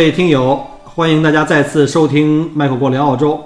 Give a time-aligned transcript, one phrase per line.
[0.00, 3.38] 位听友，欢迎大家再次收听麦克过聊澳洲。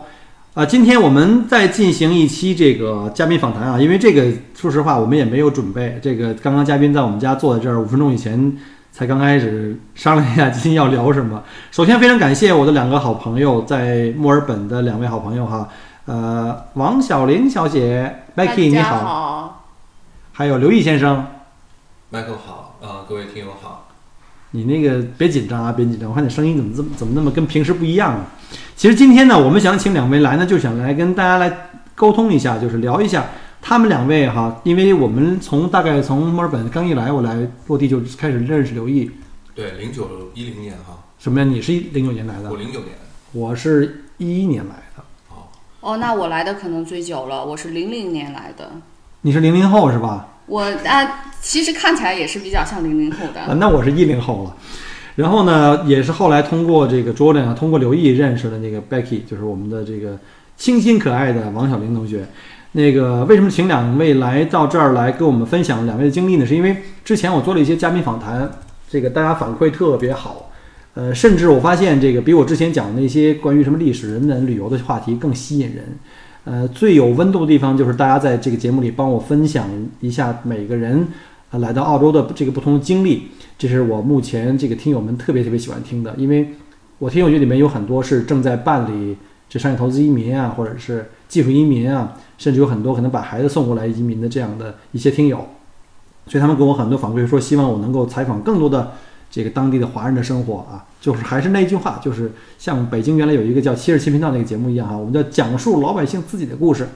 [0.54, 5.98] 啊，今天我们再进行一期这个嘉宾访谈啊，因为这个说实话我们也没有准备。
[6.00, 8.56] 这个刚刚嘉宾在我们家坐在这儿，五分钟以前
[8.92, 11.42] 才刚开始商量一下今天要聊什么。
[11.72, 15.68] 首先非常感谢我的两个好朋友，在墨尔本的两位好朋友哈，
[16.04, 19.64] 呃，王小玲小姐，Becky 你大家好，好，
[20.32, 21.26] 还有刘毅先生。
[22.10, 23.83] 麦克好，啊、各位听友好。
[24.54, 28.24] 你那个别紧张啊，别紧张，我看你声音怎么这么怎么那么跟平时不一样啊？
[28.76, 31.52] 其实今天呢，我们想请两位来呢，就想来跟大家来
[31.96, 33.26] 沟通一下，就是聊一下
[33.60, 39.10] 他们两位哈，因为我们从大概从墨尔本刚一来，我来落地就开始认识刘毅。
[39.56, 41.44] 对，零九一零年哈，什么呀？
[41.44, 42.90] 你是一零九年来的我，零九年。
[43.32, 45.02] 我是一一年来的。
[45.30, 48.70] 哦，哦，那我来的可能最久了，我是零零年来的。
[49.22, 50.28] 你是零零后是吧？
[50.46, 53.54] 我啊，其实看起来也是比较像零零后，的。
[53.54, 54.56] 那我是一零后了。
[55.16, 60.18] 然后呢，也是后来通过这个 Jordan 啊，通过刘毅认识的那个 Becky，就是我们的这个
[60.56, 62.26] 清新可爱的王小玲同学。
[62.72, 66.44] 那个为什么请两位来到这儿来跟我们分享两位的经历呢？
[66.44, 68.50] 是因为之前我做了一些嘉宾访谈，
[68.90, 70.50] 这个大家反馈特别好，
[70.94, 75.96] 呃，甚至我发现这个比我之前讲的那些关于什么历史、人文、旅游的话题更吸引人。
[76.44, 79.66] 呃，最有温度的地方就是大家在这个节目里帮我分享
[80.00, 81.08] 一下每个人
[81.50, 86.50] 呃来到澳洲的这个不同的经历，这是我目前这个听友们特别特别喜欢听的，因为
[86.98, 89.16] 我听友群里面有很多是正在办理
[89.48, 95.46] 这商业投资移民啊，或者是技术移民啊，甚至有很多可能把孩子送过来移民的这样的一些听友，
[96.26, 98.92] 所以他们给我很多反馈说，希望我能够采访更多的
[99.34, 106.90] 这个当地的华人的生活啊，就是还是那句话，就是像北京原来有一个叫七十七频道那个节目一样哈，我们叫讲述老百姓自己的故事。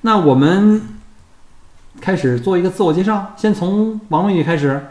[0.00, 0.82] 那我们
[2.00, 4.84] 开始做一个自我介绍，先从王美女开始。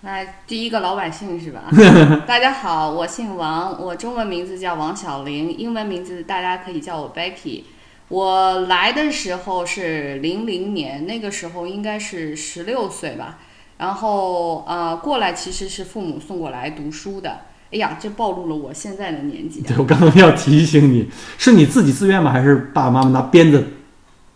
[0.00, 1.64] 那第一个老百姓是吧？
[2.26, 7.64] 大家好，我姓王，我中文名字叫王小玲，英文名字大家可以叫我 Becky。
[8.08, 13.36] 我来的时候是零零年，那个时候应该是十六岁吧。
[13.78, 17.40] 然后呃，过来其实是父母送过来读书的。
[17.72, 19.64] 哎呀，这暴露了我现在的年纪啊。
[19.66, 22.32] 对我刚刚要提醒你，是你自己自愿吗？
[22.32, 23.66] 还是爸爸妈妈拿鞭子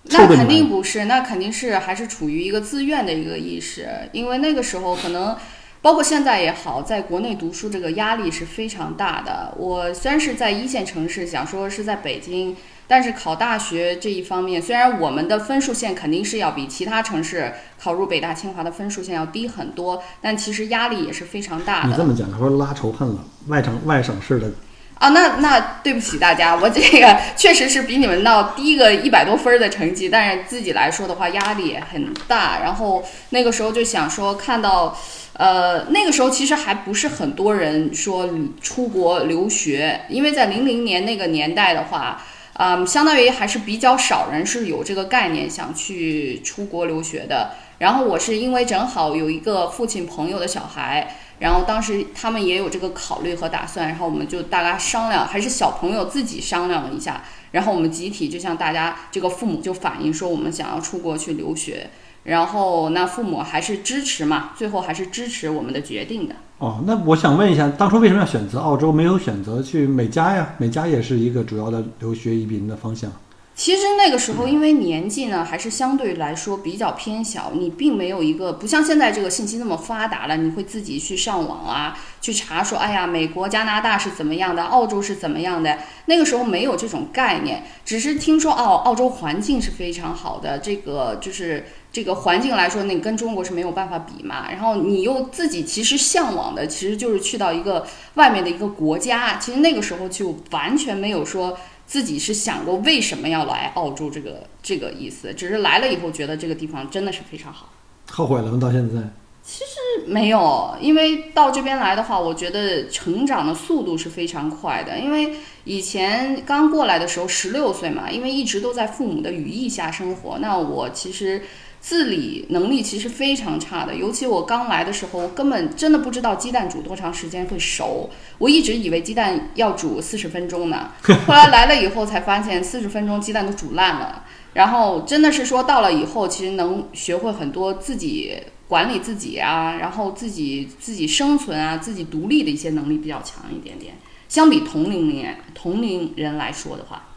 [0.09, 0.49] 抽那肯？
[0.49, 5.37] 定不是，那肯定是还是处于一个自愿的一个意识，因为那个时候可能，
[5.81, 9.55] 包括现在也好，在国内读书这个压力是非常大的。
[9.57, 12.57] 我虽然是在一线城市，想说是在北京，
[12.91, 21.89] 但是考大学这一方面，虽然我们的分数线肯定是要比其他城市考入北大清华的分数线要低很多，但其实压力也是非常大的。
[21.91, 24.51] 你这么讲，他说拉仇恨了，外城外省市的，
[24.99, 32.59] 啊，那那对不起大家，我这个 确实是比你们到低个一百多分儿的成绩，但是自己来说的话压力也很大。
[32.59, 34.99] 然后那个时候就想说，看到，
[35.35, 38.29] 呃，那个时候其实还不是很多人说
[38.61, 42.21] 出国留学，因为在零零年那个年代的话，
[42.63, 47.53] 嗯，相当于还是比较少人是有这个概念想去出国留学的。
[47.79, 51.17] 然后我是因为正好有一个父亲朋友的小孩。
[51.39, 61.89] 然后当时他们也有这个考虑和打算，然后我们就大家商量，还是小朋友自己商量了一下，然后我们集体就向大家这个父母就反映说我们想要出国去留学，
[62.25, 66.35] 然后那父母还是支持嘛，最后还是支持我们的决定的。
[66.61, 70.55] 哦，那我想问一下，当初为什么要选择澳洲，没有选择去美加呀？
[70.59, 73.11] 美加也是一个主要的留学移民的方向。
[73.55, 85.79] 其实那个时候，因为年纪呢，还是相对来说比较偏小，你并没有一个不像现在这个信息那么发达了，你会自己去上网啊，去查说，哎呀，美国、加拿大是怎么样的，澳洲是怎么样的。
[86.05, 94.51] 那个时候没有这种概念，只是听说哦，澳洲环境是非常好的，这个就是这个环境来说，那你跟中国是没有办法比嘛。
[94.51, 99.39] 然后你又自己其实向往的，其实就是去到一个外面的一个国家。
[99.39, 101.59] 其实那个时候就完全没有说。
[101.91, 107.73] 自己是想过为什么要来澳洲这个这个意思，只是来了以后觉得这个地方真的是非常好。
[108.13, 108.61] 后悔了吗？
[108.63, 109.03] 到现在？
[109.43, 115.01] 其实没有，因为到这边来的话，我觉得成长的速度是非常快的。
[115.01, 115.35] 因为
[115.65, 121.43] 以前刚过来的时候十六岁嘛，因为一直都在父母的羽翼下生活，那我其实
[121.81, 123.95] 自理能力其实非常差的。
[123.95, 128.11] 尤其我刚来的时候，我根本真的不知道鸡蛋煮多长时间会熟。
[128.39, 130.91] 我一直以为鸡蛋要煮四十分钟呢，
[131.27, 134.25] 后来来了以后才发现，四十分钟鸡蛋都煮烂了。
[134.53, 138.37] 然后真的是说到了以后，其实能学会很多自己
[138.69, 143.95] 管理自己啊，然后自己自己生存啊，自己独立的一些能力比较强一点点。
[144.29, 147.10] 相比同龄人同龄人来说的话，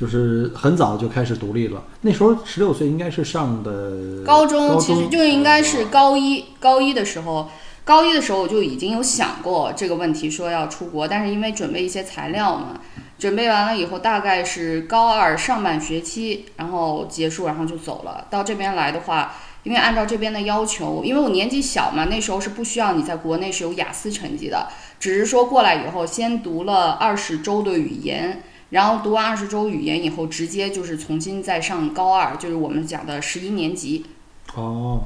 [0.00, 1.84] 就是很早就开始独立了。
[2.00, 7.50] 那时候十六岁应该是上的高中，高其实就应该是高一高一的时候，
[7.84, 12.80] 高一的时候我就已经有想过这个问题，说要出国，但是因为准备一些材料嘛，
[13.18, 18.26] 准备完了以后大概是高二上半学期，然后结束，然后就走了。
[18.30, 24.68] 到这边来的话，因为按照这边的要求，因为我年纪小嘛，那时候是不需要你在国内是有雅思成绩的，
[24.98, 28.44] 只是说过来以后先读了二十周的语言。
[28.70, 34.06] 然后读完二十周语言以后，直接就是重新再上高二，就是我们讲的十一年级。
[34.54, 35.02] 哦，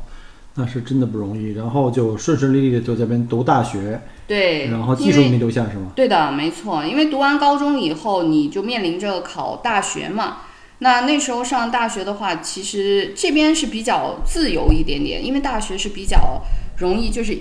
[0.55, 1.52] 那是真的不容易。
[1.52, 5.93] 然后就顺顺利利的就在这边读大学，对，然后技术没留下是吗？
[5.94, 10.38] 对的，没错，因为读完高中以后，你就面临着考大学嘛。
[10.81, 16.43] 那那时候上大学的话，其实这边是比较自由一点点，因为大学是比较
[16.78, 17.38] 容易，就是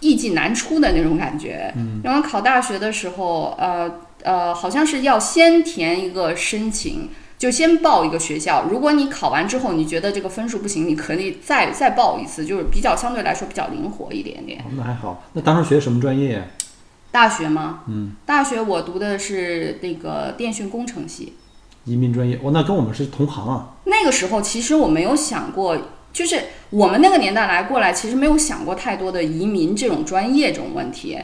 [0.00, 1.72] 易进难出的那种感觉。
[1.76, 2.00] 嗯。
[2.04, 3.90] 然后考大学的时候，呃
[4.26, 7.08] 呃，好像是要先填一个申请，
[7.38, 8.66] 就先报一个学校。
[8.68, 14.58] 如果你考完之后，你觉得这个分数不行，你可以再再报一次，就是比较相对来说比较灵活一点点。
[14.62, 15.22] 哦那还好。
[15.34, 16.42] 那当时学什么专业呀？
[17.12, 17.84] 大学吗？
[17.86, 21.34] 嗯，大学我读的是那个电讯工程系。
[21.84, 22.36] 移民专业。
[22.42, 23.76] 哦，那跟我们是同行啊。
[23.84, 25.78] 那个时候其实我没有想过，
[26.12, 26.40] 就是
[26.70, 31.16] 我们那个年代来过来，其实没有想过太多的移民这种专业这种问题。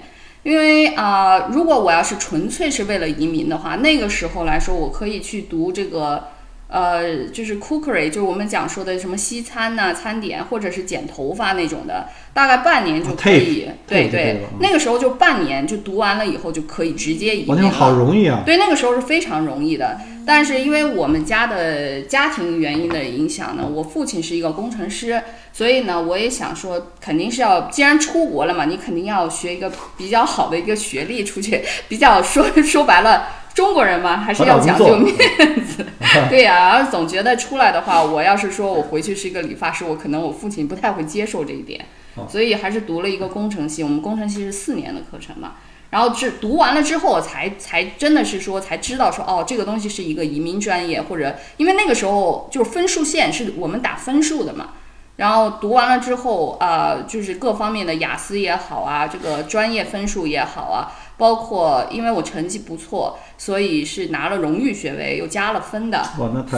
[0.43, 6.25] 因为啊、如果我要是纯粹是为了移民的话，那个时候来说，我可以去读这个，
[6.67, 13.69] 呃，就是 cookery，就是我们讲说的什么西餐呐、餐点，或者是剪头发那种的，大概半年就哦可以。
[13.87, 17.55] 对对那个时候就半年就读完了以后就可以直接移，民了。
[17.56, 18.43] 那种好容易啊。
[18.44, 20.00] 对，那个时候是非常容易的。
[20.26, 25.22] 但是因为我们家的家庭原因的影响呢，我父亲是一个工程师，
[25.52, 33.28] 所以呢，我也想说，肯定是要，既然出国了嘛，你肯定要学一个比较好的一个学历出去，比较说 说白了。
[33.54, 35.14] 中国人嘛，还是要讲究面
[35.62, 35.84] 子，
[36.30, 41.84] 对呀、然后总觉得出来的话，我要是说我回去是一个理发师，我可能我父亲不太会接受这一点，
[42.30, 43.82] 所以还是读了一个工程系。
[43.82, 45.56] 我们工程系是四年的课程嘛，
[45.93, 54.71] 然后这读完了之后才才真的是说才知道说哦，这个东西是一个移民专业，或者因为那个时候就是分数线是我们打分数的嘛。
[55.17, 66.03] 然后读完了之后，呃，就是各方面的雅思也好啊，这个专业分数也好啊，包括因为我成绩不错，所以是拿了荣誉学位，又加了分的，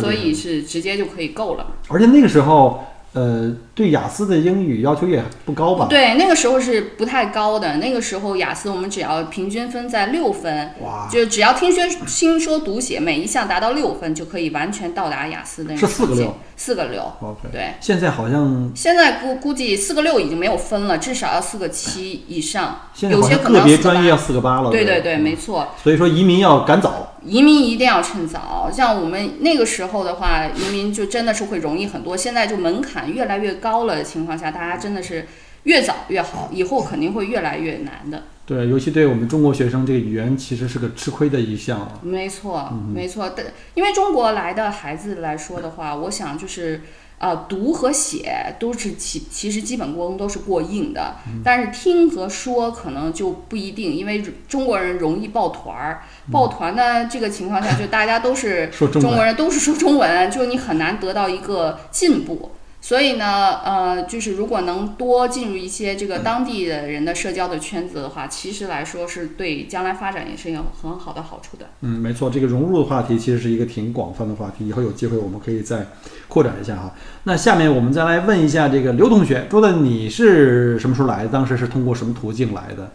[0.01, 1.67] 所以是直接就可以够了。
[1.89, 5.87] 而且那个时候，呃，对雅思的英语要求也不高吧？
[5.89, 7.77] 对，那个时候是不太高的。
[7.77, 17.01] 那个时候雅思我们只要平均分在六分，哇，就只要听说听说读写每一项达到六分，就可以完全到达雅思的四个六，四个六。
[17.21, 24.23] OK，对，现在好像现在估估计四个六已经没有分了，至少要四个七以上，有些可能四个专业要八。
[24.23, 24.71] 四个八了。
[24.71, 25.69] 对对对对，没错。
[25.81, 27.14] 所以说移民要赶早。
[27.27, 32.17] 移民一定要趁早，像我们那个时候的话，移民就真的是会容易很多。
[32.17, 35.27] 现在就门槛越来越高了的情况下，大家真的是
[35.65, 38.25] 越早越好，以后肯定会越来越难的。
[38.47, 41.99] 对，尤其对我们中国学生，这个语言其实是个吃亏的一项啊。
[42.03, 43.33] 没错，没错。
[43.35, 46.83] 但因为中国来的孩子来说的话，我想就是。
[47.17, 56.03] 啊，读和写都是其其实基本功都是过硬的，但是听和说可能就不一定，因为中国人容易抱团儿。
[56.33, 62.53] 抱团呢，这个情况下 就大家都是说中中国人都是说中文，就你很难得到一个进步。
[62.81, 71.65] 所以呢，呃，就是如果能多进入一些这个当地的人的社交的圈子的话，其实来说是对将来发展也是有很好的好处的。
[71.81, 75.87] 嗯，没错，这个融入的话题其实是一个挺广泛的话题，以后有机会我们可以再
[76.29, 76.93] 扩展一下哈。
[77.23, 81.31] 那下面我们再来问一下这个刘同学，说的你是什么时候来的？
[81.31, 82.93] 当时是通过什么途径来的？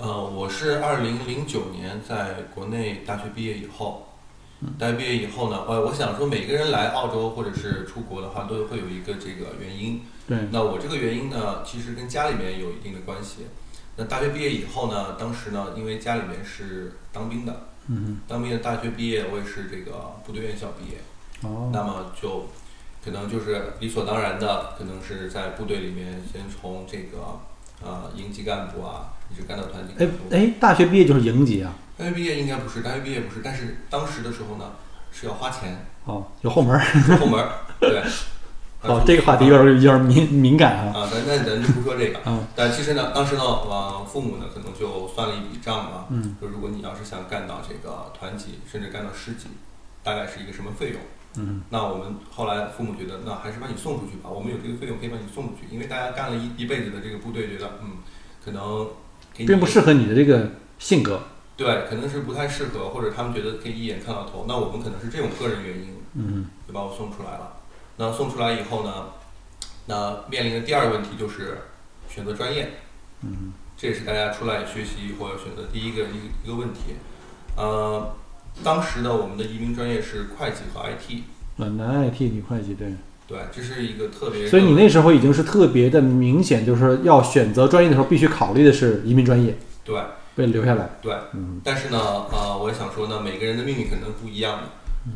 [0.00, 4.06] 呃，我是二零零九年在国内大学毕业以后，
[4.78, 10.02] 大学毕业以后呢，呃，我想说每个人来澳洲或者是出国的话，都会有一个这个原因。
[10.28, 13.46] 对，那我这个原因呢，其实跟家里面有一定的关系。
[13.96, 20.98] 那大学毕业以后呢，当时呢，因为家里面是当兵的，嗯当兵的大学毕业，我也是这个部队院校毕业，
[21.42, 22.46] 哦，那么就
[23.04, 27.40] 可能就是理所当然的，可能是在部队里面先从这个
[27.82, 30.14] 呃营级干部啊，一直干到团级哎干部。
[30.30, 31.72] 哎，大学毕业就是营级啊？
[31.96, 34.72] 大学毕业应该不是，大学毕业不是，但是当时的时候呢
[35.12, 36.84] 是要花钱，哦，有后门儿。
[37.10, 38.02] 有后门儿， 对。
[38.80, 41.00] 哦，这个话题有点有点敏敏感啊。
[41.00, 42.20] 啊，咱那咱就不说这个。
[42.26, 42.44] 嗯。
[42.54, 46.06] 但其实呢，当时呢，呃，父母呢可能就算了一笔账嘛。
[46.10, 46.36] 嗯。
[46.40, 49.48] 就如果你要是想干到这个团级，甚至干到师级，
[50.04, 51.00] 大概是一个什么费用？
[51.36, 51.62] 嗯。
[51.70, 54.30] 那我们后来父母觉得，那还是把你送出去吧。
[54.30, 57.98] 我们有这个费用可以把你送出去，因为大家干了一一辈子的这个部队，觉得嗯，
[58.44, 58.88] 可能
[59.34, 61.20] 并不适合你的这个性格。
[61.56, 64.44] 对，可能是不太适合，或者他们觉得可以一眼看到头。
[64.46, 67.56] 那我们可能是这种个人原因，嗯，就把我送出来了。
[67.96, 69.06] 那送出来以后呢，
[69.86, 71.62] 那面临的第二个问题就是
[72.08, 72.74] 选择专业，
[73.22, 76.94] 嗯，这也是大家出来学习或者选择第一个一一个问题。
[77.56, 78.14] 呃，
[78.62, 81.22] 当时呢，我们的移民专业是会计和 IT。
[81.56, 82.94] 男 IT 女会计，对。
[83.26, 84.48] 对，这是一个特别。
[84.48, 89.56] 所以你那时候已经是特别的明显，就是要选择专业的时候，必须考虑的是移民专业。
[89.84, 90.00] 对。
[90.34, 90.88] 被留下来。
[91.02, 91.60] 对，嗯。
[91.64, 91.98] 但是呢，
[92.30, 94.68] 呃，我也想说呢，每个人的命运可能不一样的。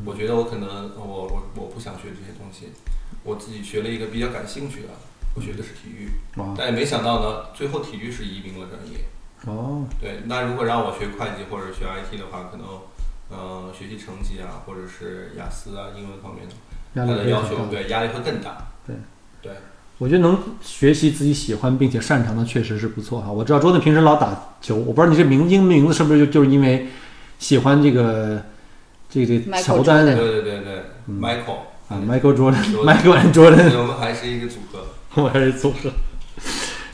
[0.05, 2.73] 我觉得我可能，我我我不想学这些东西，
[3.23, 4.89] 我自己学了一个比较感兴趣的，
[5.37, 6.11] 我学的是体育。
[6.59, 9.05] 但也没想到呢，最后体育是移民了专业。
[9.47, 9.85] 哦。
[10.01, 12.67] 对，那如果让我学会计或者学 IT 的话，可能，
[13.33, 16.55] 呃，学习成绩啊，或者是雅思啊，英文方面的，
[16.95, 18.69] 他的要求对压力会更大。
[18.87, 18.97] 对。
[19.43, 19.53] 对。
[19.99, 23.31] 我觉得能学习自己喜欢并且擅长的确实是不错哈。
[23.31, 26.89] 我知道周子平时老打球，我不知道你这名英名字是不是就就是因为
[27.39, 28.43] 喜欢这个
[29.09, 30.17] 这个乔丹的？
[30.17, 31.57] 对对对对，Michael
[31.89, 33.79] 啊，Michael Jordan，Michael and Jordan。
[33.79, 35.93] 我们还是一个组合， 我们还是组合。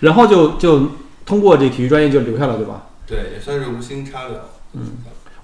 [0.01, 0.91] 然后就就
[1.25, 2.89] 通过这体育专业就留下了，对吧？
[3.07, 4.39] 对，也算是无心插柳。
[4.75, 4.99] 嗯，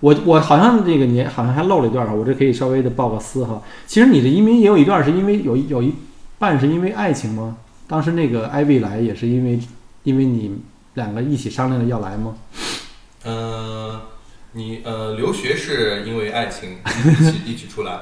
[0.04, 3.62] 我我好像这个年好像还漏了一段哈，我这可以稍微的报个私哈。
[3.86, 5.94] 其实你的移民也有一段是因为有有一。
[6.36, 7.56] 半是因为爱情吗？
[7.86, 9.58] 当时那个艾薇来也是因为，
[10.02, 10.58] 因为你
[10.94, 12.34] 两个一起商量着要来吗？
[13.24, 14.00] 嗯，
[14.52, 18.00] 你呃留学是因为爱情 一起一起出来，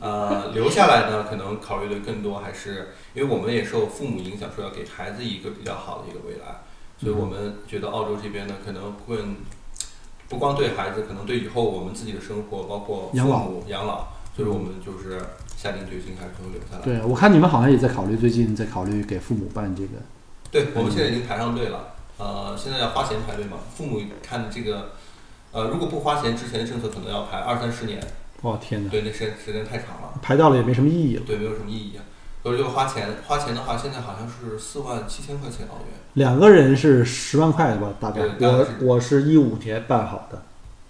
[0.00, 6.62] 呃留下来呢可能考虑的更多还是因为我们也受父母影响，说要给孩子一个比较好的一个未来，
[6.98, 9.36] 所以我们觉得澳洲这边呢可能更
[10.28, 15.20] 不光对孩子，可能对以后我们自己的生活，包括养老养老，所以我们就是。
[15.56, 16.82] 下定决心还是会留下来。
[16.82, 19.92] 对，我看你们好像也在考虑，最近在考虑给父母办这个。
[20.50, 21.94] 对，我们现在已经排上队了。
[22.18, 23.56] 呃，现在要花钱排队嘛？
[23.74, 24.90] 父母看这个，
[25.52, 27.98] 呃，如果不花钱，之前的政策可能要排二三十年。
[28.42, 28.90] 哦天哪！
[28.90, 30.20] 对，那时时间太长了。
[30.20, 31.22] 排到了也没什么意义了。
[31.26, 31.98] 对，没有什么意义。
[32.44, 35.94] 所以就花钱，花钱的话，现在好像是四万七千块钱澳元。
[36.12, 37.94] 两个人是十万块吧？
[37.98, 38.20] 大概。
[38.38, 40.42] 我我是一五年办好的。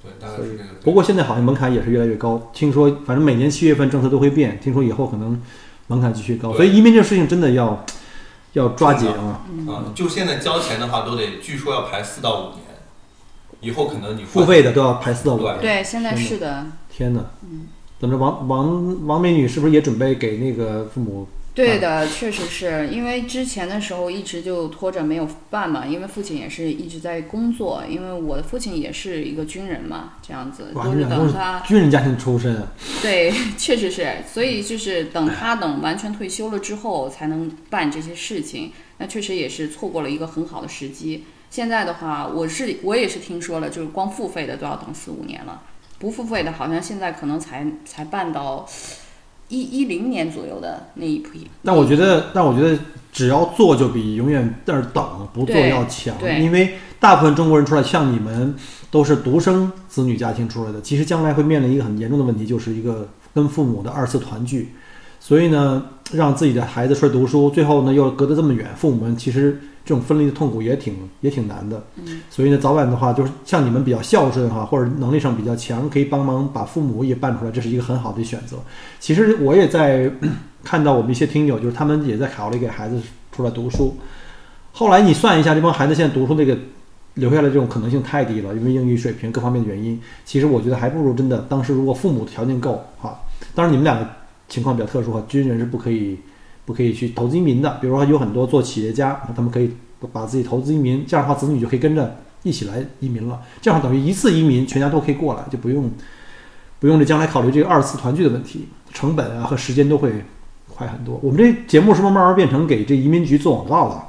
[0.02, 0.64] 对，大概是这个。
[0.82, 2.50] 不过现在好像门槛也是越来越高。
[2.52, 4.58] 听说，反正每年七月份政策都会变。
[4.60, 5.40] 听说以后可能
[5.86, 7.86] 门槛继续高，所以移民这个事情真的要
[8.54, 9.46] 要抓紧啊！
[9.68, 12.64] 啊，就现在交钱的话，都得据说要排四到五年。
[13.60, 15.60] 以后可能你付费的都要排四到五年。
[15.60, 16.66] 对，现在是的。
[16.90, 17.24] 天哪！
[17.44, 17.68] 嗯，
[18.00, 18.18] 怎么着？
[18.18, 21.28] 王王王美女是不是也准备给那个父母？
[21.54, 32.72] 对的，确实是因为之前的时候一直就拖着没有办嘛，因为父亲也是一直在工作，因为我的父亲也是一个军人嘛，这样子都是等他军人家庭出身啊。
[33.00, 41.24] 对， 确实是，所以就是等他等完全退休了之后才能办这些事情，那确实也是错过了一个很好的时机。
[41.50, 45.62] 现在的话，我是我也是听说了，就是光付费的都要等四五年了，
[46.00, 48.68] 不付费的好像现在可能才才办到。
[49.48, 52.78] 一一零年左右的那一批，但我觉得，但我觉得
[53.12, 58.54] 只要做就比永远在那儿等不做要强，因为大部分中国人出来，像你们
[58.90, 64.72] 都是独生子女家庭出来的，其实将来会面临一个很严重的问题，就是一个跟父母的二次团聚，
[65.24, 69.58] 所以呢，让自己的孩子出来读书，最后呢又隔得这么远，父母们其实。
[69.86, 71.84] 这种分离的痛苦也挺也挺难的，
[72.30, 78.56] 所以呢，早晚的话，就是像你们比较孝顺哈，或者能力上比较强，可以帮忙把父母也办出来，这是一个很好的选择。
[78.98, 80.10] 其实我也在
[80.64, 82.98] 看到我们一些听友，就是他们也在考虑给孩子
[83.30, 83.94] 出来读书。
[84.72, 86.56] 后来你算一下，这帮孩子现在读书这个
[87.12, 90.00] 留下来这种可能性太低了，因为英语水平各方面的原因。
[90.24, 93.20] 其实我觉得还不如真的当时如果父母条件够哈，
[93.54, 94.08] 当然你们两个
[94.54, 96.18] 情况比较特殊哈，军人是不可以。
[96.66, 99.70] 不可以去投资移民的，比如说有很多做企业家，他们可以
[100.10, 105.90] 把自己投资移民，这样的话子女就可以跟着一起来移民了，这样等于一次移民全家都可以过来，就不用
[106.80, 110.24] 不用这将来考虑这个二次团聚的问题，成本啊和时间都会
[110.74, 111.20] 快很多。
[111.22, 114.02] 我们这节目是不是慢慢变成给这移民局做广告了？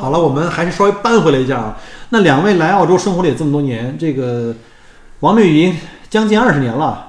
[0.00, 1.76] 好了，我们还是稍微扳回来一下啊。
[2.10, 4.54] 那两位来澳洲生活了也这么多年，这个
[5.18, 5.76] 王美云
[6.08, 7.05] 将近二十年了。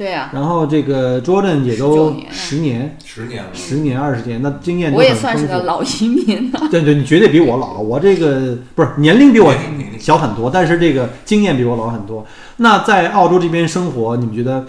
[0.00, 3.44] 对呀，然后这个 Jordan 也都十年，十年。
[3.44, 6.60] 了，十年二十年，那经验我也算是个老移民了。
[6.72, 9.54] 对对，你绝对比我老了，我这个不是年龄比我
[9.98, 12.24] 小很多，但是这个经验比我老很多。
[12.56, 14.64] 那在澳洲这边生活，你们觉得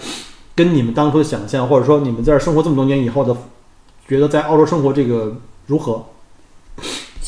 [0.53, 3.33] 跟你们当初的想象，或者说你们在这生活这么多年以后的
[4.09, 6.03] 觉得在澳洲生活这个如何？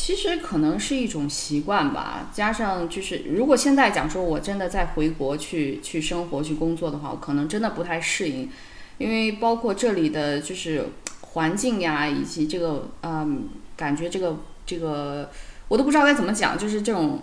[0.04, 8.50] 其实可能是一种习惯吧，加上就是如果现在讲说我真的再回国去去生活去工作的话，我可能真的不太适应，
[8.98, 10.84] 因为包括这里的就是
[11.22, 15.30] 环境呀，以及这个嗯，感觉这个这个
[15.68, 17.22] 我都不知道该怎么讲，就是这种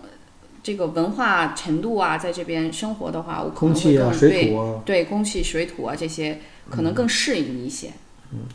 [0.64, 7.92] 这个文化程度啊，在这边生活的话，我可空能会更气啊、水对对空气、水土啊这些可能更适应一些。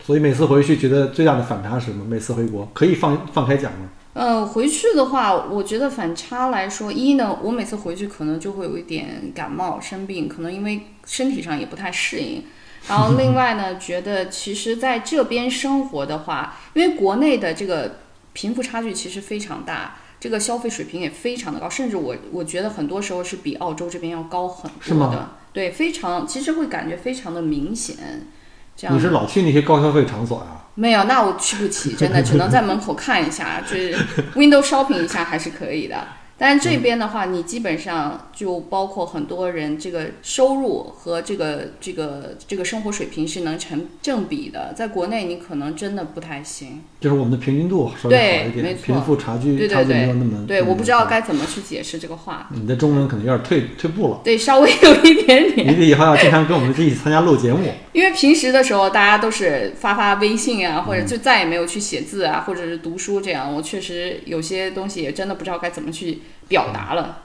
[0.04, 2.04] 所以每次回去觉得最大的反差是什么？
[2.04, 3.90] 每次回国可以放放开讲吗？
[4.17, 12.43] 呃，回去的话，我觉得反差来说，一呢，我每次回去可能就会有一点感冒生病，可能因为身体上也不太适应。
[12.89, 17.97] 然后另外呢，觉得其实在这边生活的话，因为国内的这个
[18.33, 25.29] 贫富差距其实非常大，这个消费水平也非常的高，甚至我我觉得很多时候是比澳洲这边要高很多的。
[25.53, 28.29] 对，非常其实会感觉非常的明显。
[28.76, 33.97] 这样你是老去那些高消费场所啊、没有，那我去不起，真的只能在门口看一下，就是
[34.35, 35.97] window shopping 一下还是可以的。
[36.38, 46.83] 但是这边的话，你基本上就包括很多人这个收入和这个这个这个生活水平是能成正比的，在国内你可能真的不太行。
[47.00, 52.49] 就是我们的平均度稍微好一点，贫富差距对对差距没有对那么对，我不知道该怎么去解释这个话。
[52.52, 55.69] 你的中文可能有点退退步了，对，稍微有一点点。
[55.69, 57.73] 你得以后要经常跟我们一起参加录节目。
[57.93, 63.55] 因为平时的时候，大家都是发发微信啊，或者就再也没有去写字啊，或者是读书这样。
[63.55, 67.18] 我确实有些东西也真的不知道该怎么去表达了。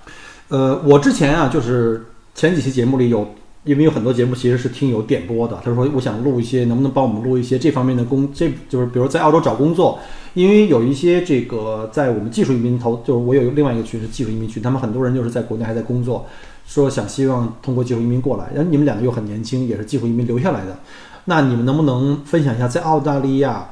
[0.50, 2.06] 呃，我之前啊，就是
[2.36, 10.00] 前几期节目里有，因为有很多节目其实是听友点播的，他说我想录一些，能不能帮我们录一些这方面的工，这就是比如在澳洲找工作，
[10.34, 16.26] 因为有一些这个在我们技术移民投，就是我有另外一个群是技术移民群，他们很多人就是在国内还在工作，
[16.68, 20.80] 说想希望通过技术移民过来，然后你们两个又很年轻，也是技术移民留下来的，
[21.26, 23.70] 那你们能不能分享一下在澳大利亚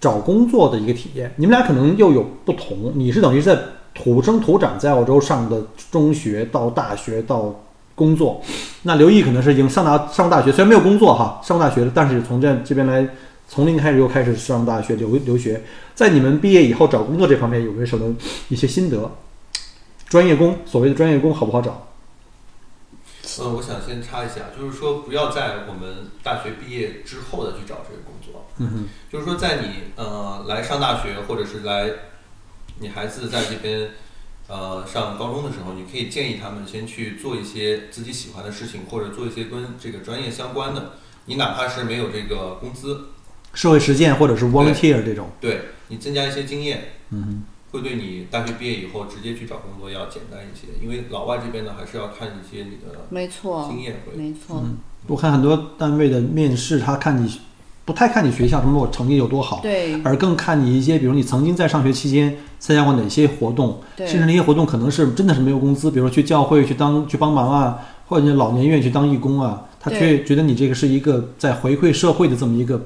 [0.00, 1.32] 找工作的一个体验？
[1.36, 3.58] 你们俩可能又有不同，你是等于是在
[3.94, 7.54] 土生土长在澳洲上的中学到大学到
[7.94, 8.42] 工作，
[8.82, 13.08] 那刘毅可能是已经上大上大学，虽然没有工作哈，上大学了，但是从这这边来
[13.48, 15.62] 从零开始又开始上大学留留学，
[15.94, 18.16] 在你们毕业以后找工作这方面有没有什么
[18.48, 19.10] 一些心得？
[20.08, 21.88] 专业工，所谓的专业工好不好找？
[23.38, 31.90] 呃，我想先插一下，就是说不要在我们大学毕业之后的去找这个工作，嗯哼，就是说在你呃来上大学或者是来
[32.80, 33.90] 你孩子在这边
[34.48, 40.92] 呃上高中的时候，你可以建议他们先去做一些自己喜欢的事情，或者做一些跟这个专业相关的。
[41.26, 43.06] 你哪怕是没有这个工资，
[43.54, 47.44] 社会实践或者是 volunteer 这种，对你增加一些经验，嗯哼。
[47.70, 50.68] 会对你大学毕业以后直接去找工作要简单一些。
[50.80, 54.16] 因为老外这边呢，还是要看一些你的没错，经验会。
[54.16, 54.62] 没错。
[55.08, 57.40] 我看很多单位的面试，他看你
[57.84, 72.82] 不太看你学校什么我成绩有多好，对而更看你一些，比如你曾经在上学期间参加过哪些活动，对甚至那些活动可能是真的是没有工资，比如说去教会去当去帮忙啊，或者你老年院去当义工啊，他却觉得你这个是一个在回馈社会的这么一个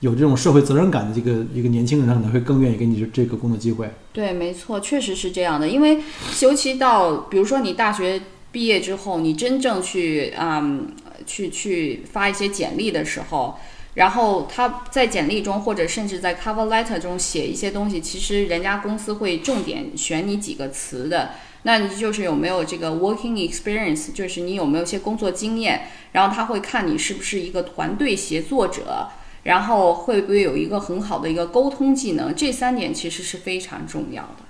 [0.00, 3.90] 有这种社会责任感的这个一个年轻人，他可能会更愿意给你这个工作机会。
[4.12, 5.68] 对，没错，确实是这样的。
[5.68, 5.98] 因为
[6.40, 10.86] 尤其到比如说你大学毕业之后，你真正去嗯
[11.26, 13.56] 去去发一些简历的时候，
[13.98, 21.30] 然后他在简历中或者甚至在 cover letter 中写一些东西，其实人家公司会重点选你几个词的。
[21.64, 29.08] 那你就是有没有这个 working experience，就是你有没有一些工作经验，然后他会看你是不是一个团队协作者，
[29.42, 34.44] 然后会不会有一个很好的一个沟通技能，这三点其实是非常重要的。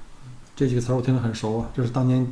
[0.54, 2.26] 这几个词儿我听得很熟啊，这是当年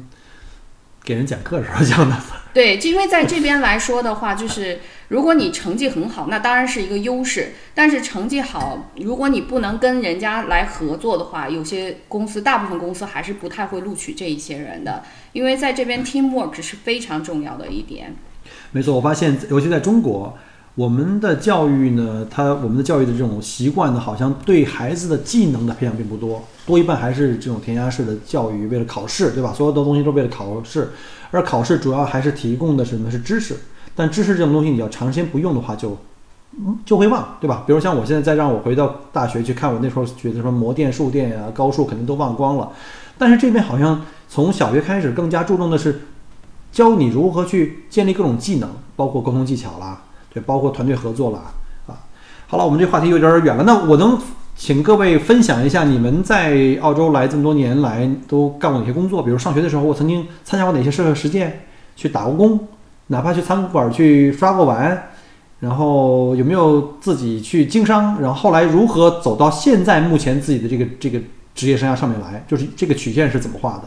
[1.07, 2.17] 给人讲课的时候讲的。
[2.53, 7.53] 对，就因为在这边来说的话，就是如果你成绩很好，那当然是一个优势。
[7.75, 18.17] 但是成绩好，如果你不能跟人家来合作的话，有些公司，大部分公司还是不太会录取这一些人的，因为在这边 teamwork 是非常重要的一点。
[18.73, 20.37] 没错，我发现，尤其在中国，
[20.77, 29.55] 我们的教育呢，它我们的教育的这种习惯呢，好像对孩子的技能的培养并不多，多一半还是这种填鸭式的教育，为了考试，对吧？
[29.55, 30.91] 所有的东西都为了考试，
[31.31, 33.11] 而考试主要还是提供的是什么？
[33.11, 33.57] 是知识。
[33.95, 35.97] 但知识这种东西，你要长时间不用的话就，
[36.59, 37.65] 嗯就会忘，对吧？
[37.67, 42.71] 比如像我现在再让我回到大学去看，我那时候学的什么模电、数电呀、高数，肯定都忘光了。
[43.17, 46.03] 但是这边好像从小学开始，更加注重的是
[46.71, 50.03] 教你如何去建立各种技能，包括沟通技巧啦，
[50.37, 51.41] 也，包括团队合作啦，
[51.89, 51.99] 啊。
[52.47, 54.17] 好了，我们这话题有点远了，那我能
[54.55, 59.23] 请各位分享一下你们在澳洲来这么多年来都干过哪些工作？
[59.23, 62.69] 比如上学的时候，我曾经参加过哪些社会实践，去打过工，
[63.09, 65.11] 哪怕去餐馆去刷过碗，
[65.61, 68.21] 然后有没有自己去经商？
[68.21, 71.19] 然后后来如何走到现在目前自己的这个这个
[71.55, 72.45] 职业生涯上面来？
[72.47, 73.83] 就是这个曲线是怎么画的？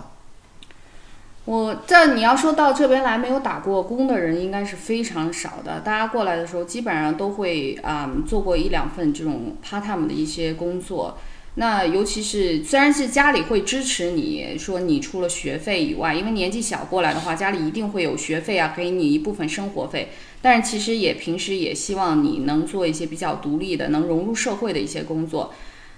[1.49, 5.79] 我这你要说到这边来没有打过工的人，应该是非常少的。
[5.79, 11.17] 大家过来的时候，基本上都会啊、做过一两份这种 part time 的一些工作。
[11.55, 20.09] 那尤其是虽然是家里会支持你说你除了学费以外，因为年纪小过来的话，家里一定会有学费啊，给你一部分生活费。
[20.43, 25.51] 但是其实也平时也希望你能做一些比较独立的、能融入社会的一些工作。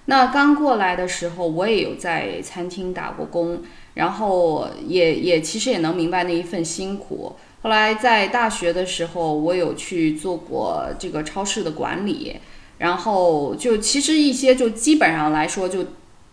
[0.06, 3.62] 那刚过来的时候，我也有在餐厅打过工，
[3.96, 7.36] 然后也也其实也能明白那一份辛苦。
[7.62, 12.38] 后来在大学的时候，我有去做过这个超市的管理，
[12.80, 15.86] 然后就其实一些就基本上来说就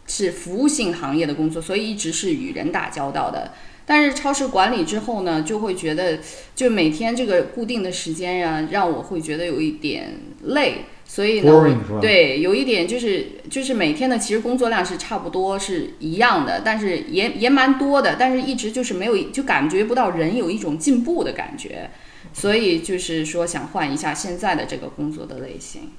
[0.06, 3.52] 是服务性行业的工作，所以一直是与人打交道的。
[3.84, 6.18] 但是超市管理之后呢，就会觉得
[6.54, 21.90] 就每天这个固定的时间呀、让我会觉得有一点累，所以呢对，有一点就是就是每天的其实工作量是差不多是一样的，但是也也蛮多的，但是一直就是没有就感觉不到人有一种进步的感觉，
[22.34, 25.90] 所以就是说想换一下现在的这个工作的类型。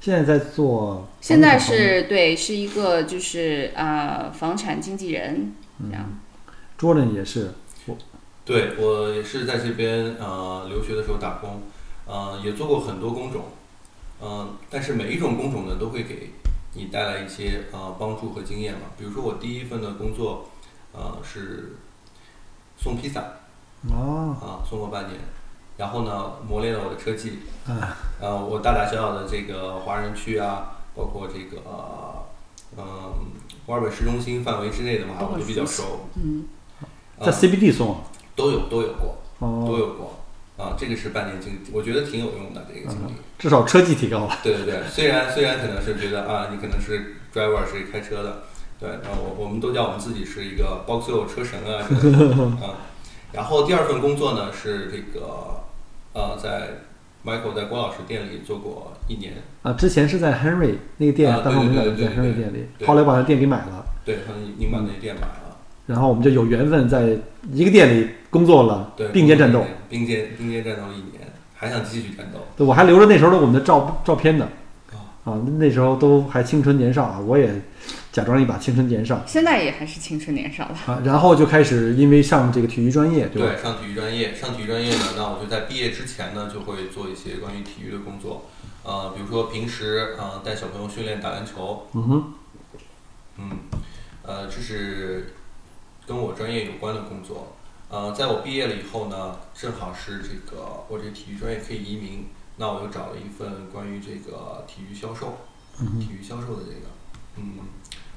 [0.00, 5.52] 现在在做，现在是对，是一个就是呃房产经纪人
[5.90, 6.18] 这样。
[6.78, 7.50] Jordan 也是，
[8.46, 11.62] 对我也是在这边呃留学的时候打工，
[12.06, 13.42] 呃也做过很多工种，
[14.22, 16.30] 嗯、但是每一种工种呢都会给
[16.74, 18.80] 你带来一些呃帮助和经验嘛。
[18.98, 20.46] 比如说我第一份的工作，
[20.92, 21.76] 呃是
[22.76, 23.22] 送披萨。
[23.90, 25.18] 哦，啊、送过半年，
[25.78, 31.62] 然后呢磨练了我的车技，啊，呃我大大小小的这个华人区啊，包括这个
[32.76, 32.84] 嗯、
[33.66, 36.44] 墨尔本市中心范围之内的嘛，我都比较熟，嗯，
[37.18, 38.00] 在啊 CBD 送啊，
[38.36, 39.16] 都有都有过。
[39.40, 40.19] 都哦，有过
[40.60, 43.12] 啊，这个是半年经，我觉得挺有用的这个经历。
[43.38, 44.38] 至少车技提高了。
[44.42, 48.42] 对对对，虽然虽然可能是觉得啊，你可能是 driver 是开车的，
[48.78, 52.76] 对，然后我我们都叫我们自己是一个 boxo 车神啊之类的啊。
[53.32, 55.62] 然后第二份工作呢是这个
[56.12, 56.82] 呃，在
[57.24, 65.39] Michael 在郭老师店里做过一年，啊，之前是在 Henry 那个店，啊当时我们在对对对 Henry 对店里，后来把那店给买了，对，和您把那店买了，
[65.90, 67.18] 然后我们就有缘分在
[67.52, 72.38] 一个店里工作了对，，并肩战斗。，并肩并肩战斗了一年，还想继续战斗。
[72.56, 74.48] 对，我还留着那时候的我们的照照片呢。
[74.92, 77.60] 啊啊，那时候都还青春年少啊，我也
[78.10, 80.78] 假装一把青春年少现在也还是青春年少了。
[80.86, 83.48] 啊，然后就开始因为上这个体育专业，对吧？
[83.48, 88.46] 对，上体育专业，上体育专业呢，那我就在毕业之前呢，就会做一些关于体育的工作，
[88.84, 92.24] 呃，比如说平时呃带小朋友训练打篮球，嗯哼，
[93.38, 93.50] 嗯，
[94.22, 95.34] 呃，这是
[96.10, 97.52] 跟我专业有关的工作。
[97.88, 105.38] 呃，在我毕业了以后呢，正好是这个我这体育专业可以移民，那我又找了一份关于这个体育销售，
[105.78, 106.88] 嗯体育销售的这个，
[107.36, 107.60] 嗯，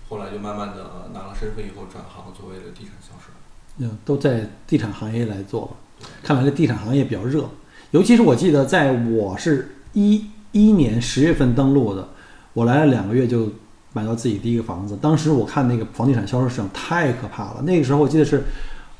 [0.09, 3.31] 后来就慢慢的拿了身份以后转行作为了地产销售。
[3.77, 6.07] 嗯，都在地产行业来做了。
[6.23, 7.47] 看来这地产行业比较热，
[7.91, 12.09] 尤其是我记得在我是一一年十月份登陆的，
[12.53, 13.51] 我来了两个月就
[13.93, 14.97] 买到自己第一个房子。
[15.01, 18.43] 当时我看那个房地产销售市场太可怕了，那个时候我记得是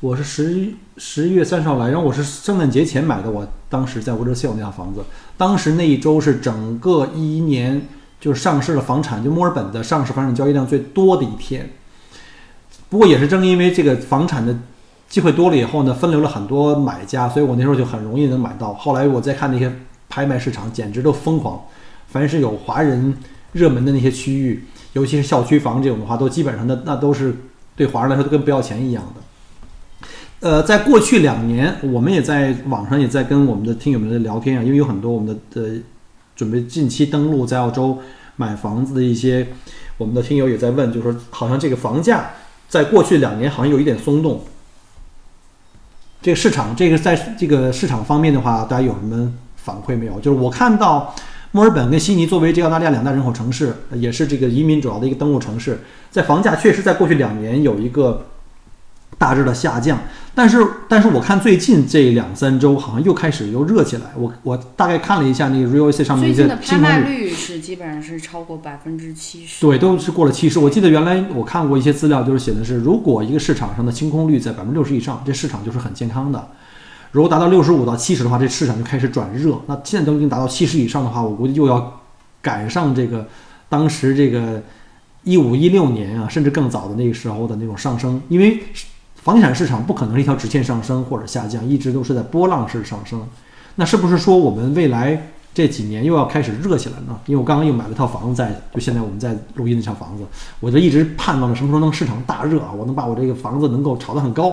[0.00, 5.04] 我是十一十一月三十号来，然后我是圣诞节前买的，我当时在 w i t e r s e l 那套房子，
[5.36, 7.86] 当时那一周是整个一一年
[8.20, 11.68] 就是上市的房产，就墨尔本的上市房产交易量最多的一天。
[12.88, 14.56] 不过也是正因为这个房产的
[15.08, 18.72] 机会多了以后呢，分流了很多买家，所以我那时候就很容易能买到。
[18.74, 19.72] 后来我再看那些
[20.08, 21.60] 拍卖市场，简直都疯狂，
[22.06, 23.16] 凡是有华人
[23.52, 27.36] 热门的那些区域，尤其是校区房这种的话，都基本上那那都是
[27.76, 29.20] 对华人来说都跟不要钱一样的。
[30.40, 35.76] 呃，在过去两年，我们也在网上也在跟我们的听友们在聊天啊，因为有很多我们的呃
[36.36, 37.98] 准备近期登陆在澳洲
[38.36, 39.46] 买房子的一些
[39.96, 42.32] 我们的听友也在问，就是说好像这个房价
[42.68, 44.42] 在过去两年好像有一点松动。
[46.20, 50.20] 这个市场，这个在这个市场方面的话，大家有什么反馈没有？
[50.20, 51.14] 就是我看到
[51.54, 55.78] 墨尔本跟悉尼作为这个澳大利亚两大人口城市，呃也是这个移民主要的一个登陆城市，
[56.10, 58.26] 在房价确实在过去两年有一个
[59.18, 60.00] 大致的下降，
[60.34, 64.06] 但是但是我看最近这两三周好像又开始又热起来。
[64.16, 69.60] 我我大概看了一下那个 Real Estate 上面一的拍新卖率是基本上是超过百分之七十。
[69.60, 70.58] 对，都是过了七十。
[70.58, 76.48] 我记得原来我看过一些资料，就是写的是，如果一个市场上的清空率在百分之六十以上，这市场就是很健康的。
[77.14, 79.56] 如果达到六十五到七十的话，这市场就开始转热。
[79.66, 82.00] 那现在都已经达到七十以上的话，我估计又要
[82.42, 83.24] 赶上这个
[83.68, 84.60] 当时这个
[85.22, 88.60] 一五一六年啊，甚至更早的那个时候的那种上升，因为
[89.14, 93.24] 房地产市场不可能是一条直线上升或者下降，一直都是在波浪式上升。
[93.76, 97.16] 那是不是说我们未来这几年又要开始热起来呢？
[97.26, 100.24] 因为我刚刚又买了套房子在，就现在我们在录音那套房子，
[100.58, 104.52] 我就一直盼望着什么时候能市场大热啊，我能把我这个房子能够炒得很高。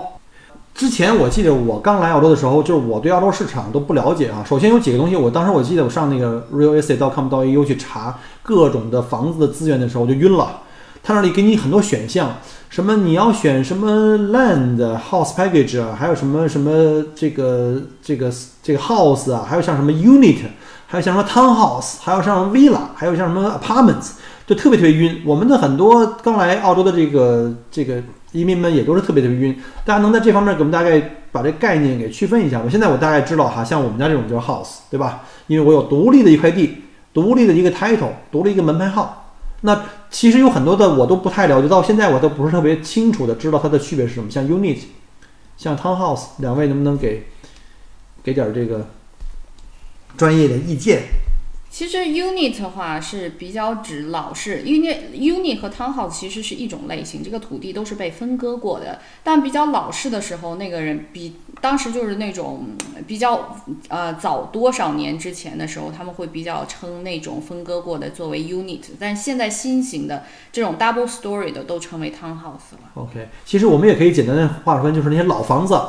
[0.73, 4.43] 之前我记得我刚来澳洲的时候，就是我对澳洲市场都不了解啊。
[4.47, 10.61] 首先有几个东西，我当时我记得我上那个 realestate.com.au 去查各种的房子的资源的时候，我就晕了。
[11.03, 12.37] 他那里给你很多选项，
[12.69, 18.31] 什么你要选什么 land house package，还有什么什么这个这个
[18.61, 20.37] 这个 house 啊，还有像什么 unit，
[20.85, 24.11] 还有像什么 townhouse，还有像 villa，还有像什么 apartments，
[24.45, 25.23] 就特别特别晕。
[25.25, 27.95] 我们的很多刚来澳洲的这个这个
[28.31, 29.59] 移民们也都是特别特别晕。
[29.85, 30.99] 大家能在这方面给我们大概
[31.31, 32.65] 把这概念给区分一下吗？
[32.69, 35.23] 现在我大概知道哈，像我们家这种叫 house，对吧？
[35.47, 39.33] 因为我有独立的一块地，独立的一个 title，独立一个门牌号。
[39.61, 44.29] 那其实有很多的我都不太了解，到现在我都不是特别清楚的知道它的区别是什么。
[44.29, 44.79] 像 unit，
[45.57, 47.27] 像 townhouse，两位能不能给
[48.23, 48.87] 给点这个
[50.17, 51.03] 专业的意见？
[51.71, 58.99] 其实 unit 的话是比较指老式，unit unit 和 townhouse 其实是一种类型，这个土地都是被分割过的。
[59.23, 62.71] 但比较老式的时候，那个人比当时就是那种
[63.07, 63.55] 比较
[63.87, 68.81] 呃早多少年之前的时候，他们会比较称那种分割过的作为 unit。
[68.99, 72.91] 但现在新型的这种 double story 的都称为 townhouse 了。
[72.95, 75.79] OK，其实我们也可以简单的划分，就是那些老房子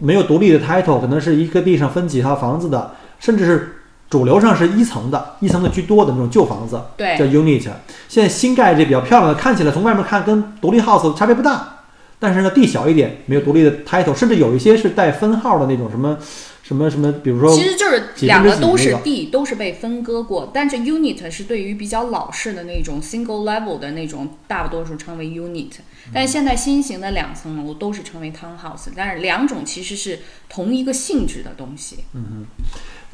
[0.00, 3.73] 没有独立的 title，可能是一个地上分几套房子的，甚至是
[4.14, 7.68] 主流上是一层的，一层的居多的那种旧房子，对叫 unit。
[8.08, 11.80] 现在新盖这比较漂亮的，看起来从外面看跟独立 house 差别不大，
[12.20, 16.16] 但是呢地小一点，没有独立的 title，甚至有一些是带分号的那种什么
[16.62, 25.72] 什么什么，比如说其实就是两个都是地，都是被分割过，但是 unit 是对于比较老式的那种 single level 的那种，大多数称为 unit。
[26.12, 32.04] 但是现在新型的两层楼都是称为 townhouse，但是两种其实是同一个性质的东西。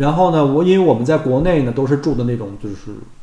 [0.01, 2.77] 然后呢，我因为我们在国内呢都是住的那种就是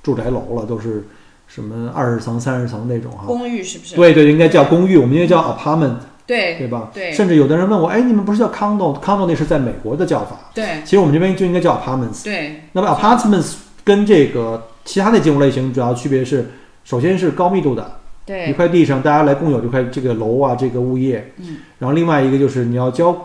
[0.04, 1.08] 住宅楼了，都是
[1.48, 3.24] 什么二十层、三十层那种哈。
[3.26, 3.96] 公寓是不是？
[3.96, 5.96] 对对，应该叫公寓，我们应该叫 apartment，
[6.28, 6.92] 对对吧？
[6.94, 12.24] 对甚至有的人问我，哎，你们不是叫 condo？condo 那是在美国的叫法，对其实我们这边就应该叫 apartments。
[12.24, 16.46] 对那么 apartments 跟这个其他的建筑类型主要区别是，
[16.84, 17.92] 首先是高密度的，
[18.24, 21.34] 对一块地上大家来共有这块这个楼啊，这个物业。
[21.38, 21.58] 嗯。
[21.80, 23.16] 然后另外一个就是你要交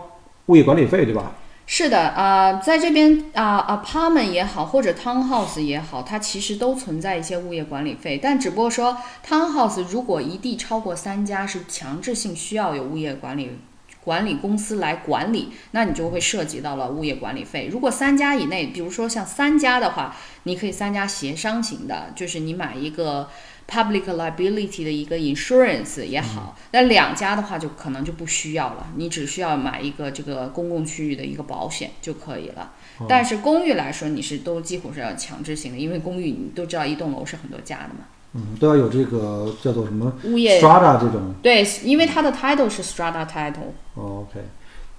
[0.47, 1.31] 物业管理费，对吧？
[1.75, 8.95] 是的，啊、在这边啊、apartment 也好，或者 townhouse 也好，它其实都存在一些物业管理费，但只不过说
[9.27, 13.57] townhouse 如果一地超过三家，是强制性需要有物业管理
[14.03, 17.67] 管理公司来管理，那你就会涉及到了物业管理费。
[17.71, 23.27] 如果三家以内，比如说像三家的话，你可以三家协商型的，就是你买一个
[23.69, 32.71] public liability 的一个 insurance 也好，那两家的话就可能就不需要了，你只需要买一个这个公共区域的一个保险就可以了。
[33.07, 40.61] 但是公寓来说，你是都几乎是要强制性的，因为公寓你都知道一栋楼是很多家的嘛，嗯，都要有这个叫做什么物业。
[40.61, 41.33] Strata 这种。
[41.41, 44.39] 对，因为它的 title 是 strata title，哦 OK，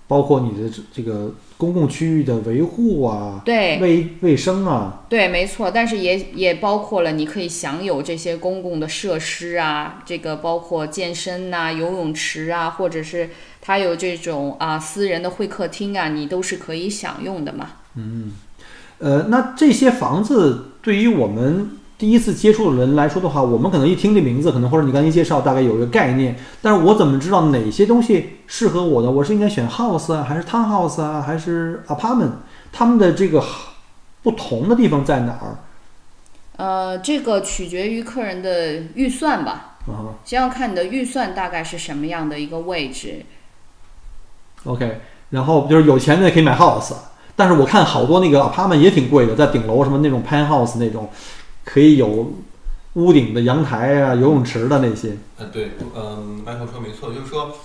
[0.07, 13.31] 包括你的这这个公共区域的维护啊，对卫卫生啊，对，没错，但是也也包括了你可以享有这些公共的设施啊，这个包括健身呐、游泳池啊，或者是
[13.62, 17.71] 它有这种啊私人的会客厅啊，你都是可以享用的嘛。
[17.97, 18.33] 嗯
[18.99, 29.11] 呃，那这些房子对于我们第一次接触的人来说的话，我们可能一听这名字，可能或者你刚才一介绍，大概有一个概念，但是我怎么知道哪些东西适合我的？
[29.11, 32.33] 我是应该选 house 啊，还是 townhouse 啊，还是 apartment？
[32.72, 33.42] 他们的这个
[34.22, 35.59] 不同的地方在哪儿？
[36.57, 43.24] 呃，这个取决于客人的预算吧，啊先要看你的预算大概是什么样的一个位置。
[44.64, 46.94] ，OK，然后就是有钱的可以买 house，
[47.35, 51.11] 但是我看好多那个 apartment 也挺贵的，在顶楼什么那种 penthouse 那种，
[51.64, 52.33] 可以有
[52.94, 55.16] 屋顶的阳台啊、游泳池的那些。
[55.38, 57.57] 呃，对，嗯，Michael 说没错，就是说，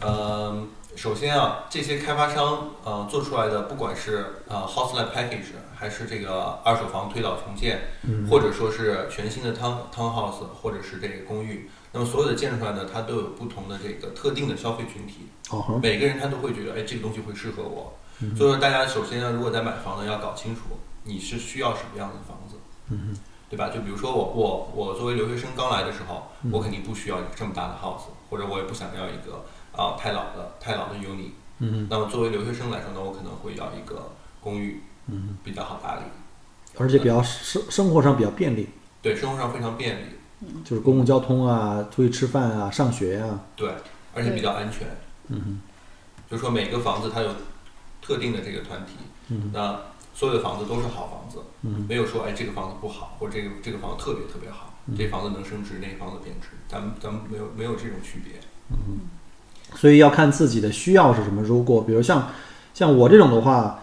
[0.00, 8.28] 嗯，首先啊，这些开发商呃做出来的，不管是呃 house like package，还是这个二手房推倒重建，嗯。
[8.28, 17.98] 或者说是全新的 town townhouse，或者是这个公寓，那么所有的建设出来呢，它都有不同的这个特定的消费群体，哦，每个人他都会觉得，哎，这个东西会适合我。
[18.20, 18.36] 嗯。
[18.36, 20.62] 所以说，大家首先呢，如果在买房呢，要搞清楚
[21.04, 22.56] 你是需要什么样的房子，
[22.90, 23.14] 嗯
[23.56, 23.72] 对吧？
[23.74, 26.50] 就比如说我我我作为留学生刚来的时候，嗯。
[26.52, 31.30] 我肯定不需要一个这么大的 house，或者我也不想要一个啊太老的太老的 uni。
[31.58, 36.02] 嗯那么作为留学生来说呢，我可能会要一个公寓，嗯，比较好打理，
[36.78, 38.68] 而且比较生生活上比较便利，
[39.00, 43.40] 对生活上非常便利，就是公共交通啊，出去吃饭啊、上学啊。
[43.56, 43.70] 对，
[44.14, 44.86] 而且比较安全。
[45.28, 45.60] 嗯
[46.30, 47.30] 就是说每个房子它有
[48.02, 48.92] 特定的这个团体，
[49.28, 49.80] 嗯那
[50.16, 58.40] 所有的房子都是好房子，嗯没有说哎这个房子不好，或者这个这个房子特别特别好，嗯这房子能升值，那房子贬值，咱们咱们没有没有这种区别。
[58.70, 59.00] 嗯
[59.74, 61.42] 所以要看自己的需要是什么。
[61.42, 62.28] 如果比如像
[62.72, 63.80] 像我这种的话，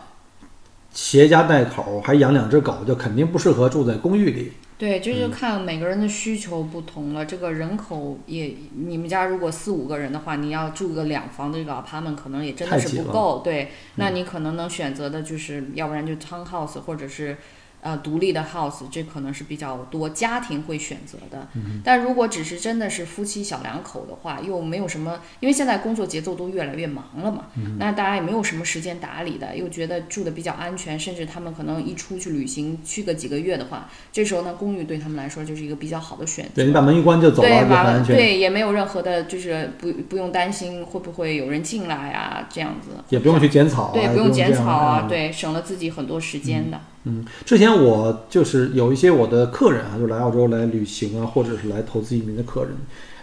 [0.93, 4.53] 携家带口还养两只狗，就肯定不适合住在公寓里。
[4.77, 7.25] 对，这嗯就看每个人的需求不同了。
[7.25, 13.41] 这个人口也，你们家如果四五个人的话，你要住个两房的这个 apartment，可能也真的是不够。
[13.43, 17.36] 对，那你可能能选择的就是，要不然就 townhouse 或者是。
[17.83, 21.45] 呃，独立的 house，这可能是比较多家庭会选择的。
[21.53, 36.51] 嗯但如果只是真的是夫妻小两口的话，又没有什么，因为现在工作节奏都越来越忙了嘛，嗯那大家也没有什么时间打理的，又觉得住的比较安全，甚至他们可能一出去旅行去个几个月的话，这时候呢，公寓对他们来说就是一个比较好的选择。
[36.55, 42.91] 对你把门一关就走了，对，对，也没有任何的，就是不不用担心会不会有人进来啊，这样子。
[43.09, 46.77] 也不用去剪草啊，对，不用剪草啊，嗯对，省了自己很多时间的。
[46.77, 52.71] 嗯，嗯之前我就是有一些我的客人啊，就来澳洲来旅行啊，或者是来投资移民的客人，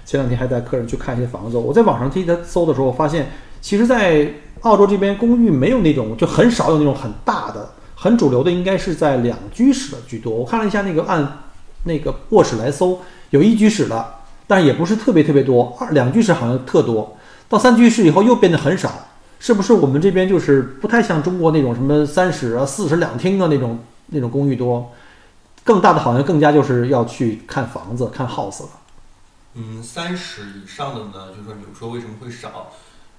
[0.04, 1.56] 前两天还带客人去看一些房子。
[1.56, 10.34] 我在网上替他搜的时候，我发现其实，在澳洲这边公寓没有那种，就很少有那种很大的、很主流的，应该是在两居室的居多。
[10.34, 11.44] 我看了一下那个按
[11.84, 14.14] 那个卧室来搜，有一居室的，
[14.46, 17.16] 但也不是特别特别多，二两居室好像特多，
[17.48, 19.06] 到三居室以后又变得很少。
[19.40, 24.92] 是不是我们这边就是不太像中国那种什么三室啊、四室两厅的那种那种公寓多？
[25.64, 28.68] 更大的好像更加就是要去看房子、看 house 了。
[29.54, 32.70] 嗯，三十以上的呢，就是说你说为什么会少？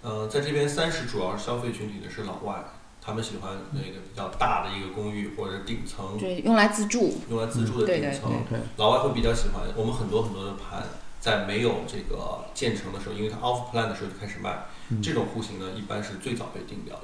[0.01, 2.63] 呃，在这边三十主要是消费群体的是老外，
[3.03, 7.19] 他们喜欢那个比较大的一个公寓或者顶层，对，用来自住。
[7.29, 8.31] 用来自住的顶层。
[8.49, 9.61] 对老外会比较喜欢。
[9.75, 10.83] 我们很多很多的盘
[11.21, 14.49] 在没有这个建成的时候，因为它 off plan 的时候就开始卖，
[14.89, 17.03] 嗯这种户型呢一般是最早被定掉的，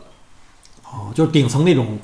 [0.83, 1.99] 哦，就是顶层那种，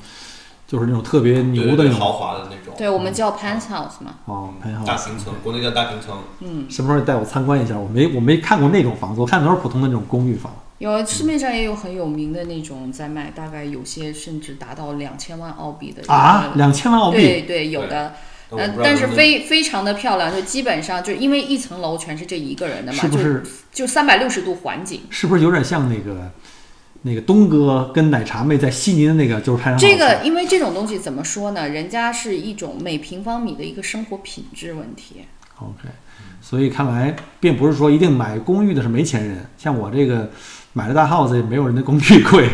[0.66, 1.98] 就是那种特别牛的那种。
[1.98, 2.72] 豪华的那种。
[2.78, 4.14] 对，我们叫 penthouse 嘛。
[4.26, 4.54] 哦。
[4.86, 6.18] 大平层，国内叫大平层。
[6.40, 7.76] 嗯，什么时候带我参观一下？
[7.76, 10.54] 我没我没看过那种房子，我看的都是普通的那种公寓房。
[10.78, 18.14] 有市面上也有很有名的那种在卖，大概有些甚至达到两千万澳币的啊，两千万澳币，对对，有的。
[18.50, 25.02] 呃但是非非常的漂亮，就基本上就因为一层楼全是这一个人的嘛，是不是就就三百六十度环景。
[25.10, 26.30] 是不是有点像那个
[27.02, 31.68] 那个东哥跟奶茶妹在悉尼的那个就是拍上这个因为这种东西怎么说呢？
[31.68, 35.22] 人家是一种每平方米的一个生活品质问题。
[35.58, 35.88] OK，
[36.40, 40.30] 所以看来并不是说一定买公寓的是没钱人，像我这个
[40.72, 42.48] 买了大 house 也没有人的公寓贵。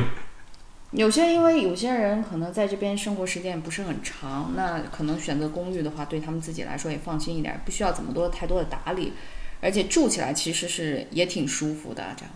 [0.93, 9.13] 有些因为有些人可能在这边生活时间也不是很长，那可能选择公寓的话，对他们自己来说也放心一点，不需要怎么多太多的打理，
[9.61, 12.03] 而且住起来其实是也挺舒服的。
[12.17, 12.31] 这样，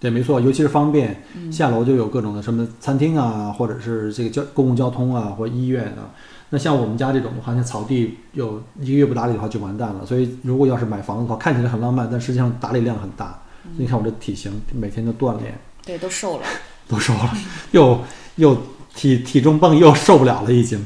[0.00, 6.10] 对，没错，尤其是方便，嗯下楼就有各种的什么餐厅啊，或者是这个交公共交通啊，或医院啊。
[6.48, 10.04] 那像我们家这种的话，像草地有一个月不打理的话就完蛋了。
[10.04, 13.40] 所以如果要是买房子的话，看起来很浪漫，但实际上打理量很大。
[13.76, 16.46] 你看我这体型，每天都锻炼，对，都瘦了。
[16.90, 17.30] 都瘦了，
[17.70, 18.00] 又
[18.36, 18.56] 又
[18.94, 20.84] 体体重泵又受不了了，已经。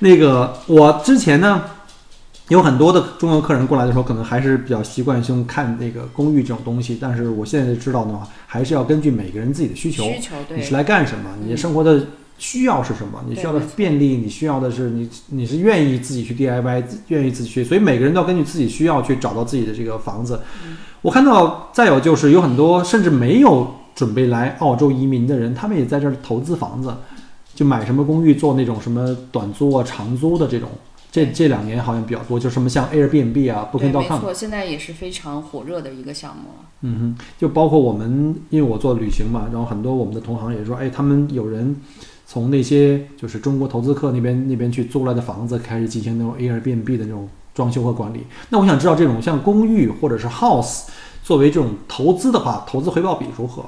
[0.00, 1.62] 那个我之前呢，
[2.48, 12.06] 有很多的中国客人过来的时候，可能还是比较习惯性看那个公寓这种东西，但是我现在知道的话，还是要根据每个人自己的需求，需求你是来干什么，你的生活的
[12.38, 20.40] 需要是什么，你需要的便利，你需要的是你你是愿意自己去 DIY，愿意自己去，所以每个人都要根据自己需要去找到自己的这个房子。
[21.02, 26.90] 我看到再有就是有很多甚至没有准备来澳洲移民的人，他们也在这儿投资房子，
[27.54, 30.70] 就买什么公寓做那种什么短租啊、长租的这种。
[31.12, 36.44] 这这两年好像比较多，就什么像 Airbnb 啊、对，没 Booking.com，错，现在也是非常火热的一个项目。
[36.80, 41.76] 嗯哼，就包括我们，因为我做旅行嘛，然后很多我们的同行也说，哎，他们有人
[42.26, 48.24] 从那些就是中国投资客那边那边去租来的房子开始进行那种 Airbnb 的那种装修和管理。
[48.48, 50.84] 那我想知道，这种像公寓或者是 house
[51.22, 53.64] 作为这种投资的话，投资回报比如何？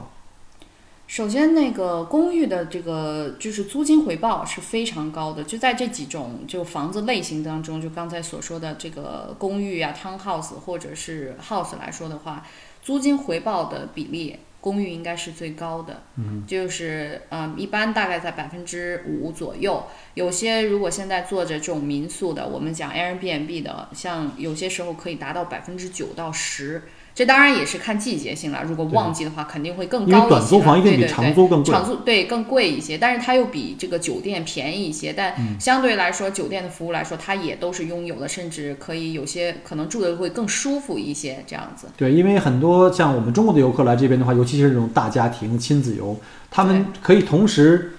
[1.13, 12.47] 首先，那个公寓的这个就是租金回报是非常高的，就在这几种就房子类型当中，就刚才所说的这个公寓啊、townhouse 或者是 house 来说的话，
[12.81, 16.03] 租金回报的比例，公寓应该是最高的。
[16.17, 19.85] 嗯，就是嗯，一般大概在百分之五左右。
[20.15, 26.85] 有些如果现在做着这种民宿的，我们讲 Airbnb 的，像有些时候可以达到百分之九到十。
[27.15, 30.29] 这当然也是看季节性了，如果旺季的话，肯定会更高一些了。
[30.29, 31.71] 短租房一定比长租更贵。
[31.71, 35.13] 长租对更贵一些，但是它又比这个酒店便宜一些。
[35.13, 41.89] 但嗯相对来说，酒店的服务来说，它也都是拥有的，甚至可以有些可能住的会更舒服一些，这样子。
[41.97, 46.17] 对，因为很多像我们中国的游客来这边的话，尤其是这种大家庭亲子游，
[46.51, 47.93] 他们可以同时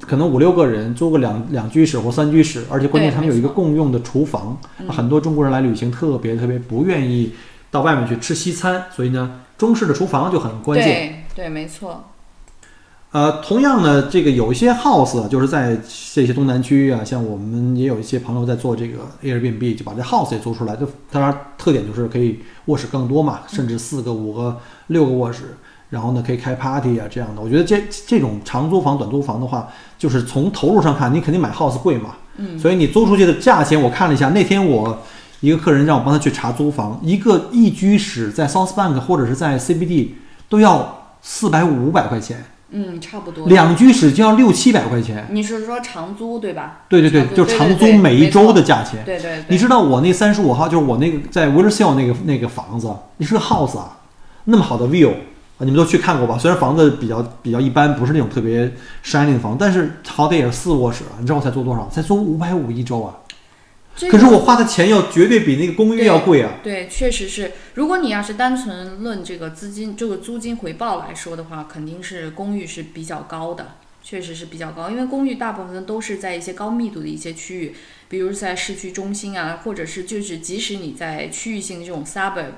[0.00, 4.60] 可能五六个人租个两两居室或三居室，而且关键他们有一个共用的厨房。
[4.78, 7.32] 嗯很多中国人来旅行特别特别不愿意
[7.72, 11.24] 到外面去吃西餐，所以呢，中式的厨房就很关键。
[11.34, 12.04] 对对，没错。
[13.10, 15.76] 呃，同样呢，这个有一些 house 啊，就是在
[16.14, 20.76] 这些东南区啊，像我们也有一些朋友在做这个 Airbnb，就把这 house 也租出来。
[20.76, 25.56] 就当然特点就是可以卧室更多嘛，甚至四个、五个、六个卧室，
[25.90, 27.42] 然后呢可以开 party 啊这样的。
[27.42, 29.68] 我觉得这这种长租房、短租房的话，
[29.98, 34.98] 就是从投入上看，你肯定买 house 贵嘛，嗯，所以你租出去的价钱我看了一下，那天我
[35.42, 40.12] 一个客人让我帮他去查租房，一个一居室在 South Bank 或者是在 CBD
[40.48, 42.44] 都要四百五、五百块钱。
[42.70, 43.46] 嗯，差不多。
[43.48, 45.26] 两居室就要六七百块钱。
[45.30, 46.82] 你是说长租对吧？
[46.88, 49.04] 对对对，就长租每一周的价钱。
[49.04, 49.44] 对对对。
[49.48, 53.98] 你知道我那三十五号就是我那个在 w i l l s Hill 那个那个房子，你是个 house 啊，
[54.44, 55.14] 那么好的 view 啊，
[55.58, 56.38] 你们都去看过吧？
[56.38, 58.72] 虽然房子比较比较一般，不是那种特别
[59.04, 61.20] shining 的房，但是好歹也是四卧室啊。
[61.20, 61.88] 你知道我才租多少？
[61.90, 63.12] 才租五百五一周啊！
[63.94, 66.58] 这个可是我花的钱要绝对比那个公寓要贵啊。
[66.62, 67.52] 对，确实是。
[67.74, 74.90] 如果你要是单纯论这个资金、这个租金回报来说的话，肯定是公寓是比较高的，确实是比较高。
[74.90, 77.74] 因为公寓大部分都是在一些高密度的一些区域，
[78.08, 82.52] 比如在市区中心啊，或者是就是即使你在区域性的这种 suburb，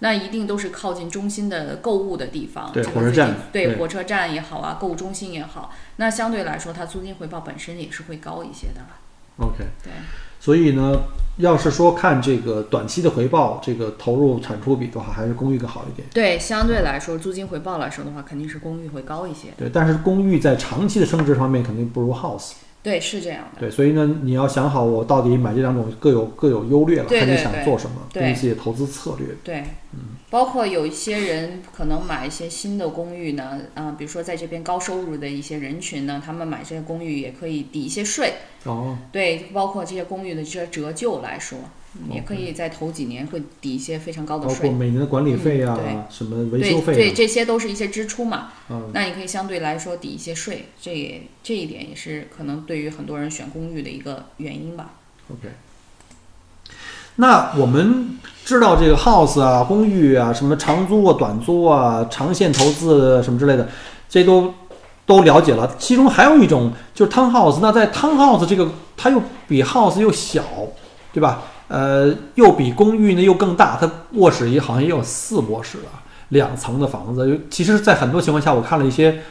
[0.00, 8.96] 那一定都是靠近中心的购物的地方，对火车站对对火车站也好啊，购物中心也好，那相对来说它租金回报本身也是会高一些的了。
[9.38, 9.92] OK，对。
[10.40, 11.00] 所以呢，
[11.38, 16.06] 要是说看这个短期的回报，这个投入产出比的话，还是公寓更好一点。
[16.12, 19.48] 对，相对来说，租金回报来说的话，肯定是公寓会高一些。
[19.56, 22.52] 对，但是公寓在长期的升值方面肯定不如 house。
[22.82, 23.60] 对，是这样的。
[23.60, 29.26] 对，所以呢，你要想好我到底买这两种各有各有优劣了，看你想做什么，对根据自己的投资策略。
[29.42, 38.34] 对，嗯包括有一些人可能买一些新的公寓呢，啊、比如说在这边高收入的一些人群呢，他们买这些公寓也可以抵一些税。
[38.64, 41.70] 哦，对，包括这些公寓的这些折旧来说，嗯
[42.10, 44.70] 也可以在头几年会抵一些非常高的包括。
[44.70, 45.78] 每年的管理费啊，
[46.10, 48.48] 什么维修费对，啊，这些都是一些支出嘛。
[48.68, 54.90] 嗯，那你可以相对来说抵一些税，这也这一点也是可能对于很多人选公寓的一个原因吧。
[55.30, 55.48] OK。
[57.16, 63.68] 那我们知道这个 house 啊、公寓啊、什么长租啊、短租啊、长线投资什么之类的，
[64.08, 64.54] 这都
[65.04, 65.74] 都了解了。
[65.80, 70.44] 其中还有一种就是 townhouse，那在 townhouse 这个它又比 house 又小，
[71.12, 71.42] 对吧？
[71.68, 77.46] 呃，又比公寓呢又更大，它卧室也好像也有四卧室啊，两层的房子。
[77.50, 79.22] 其实，在很多情况下，我看了一些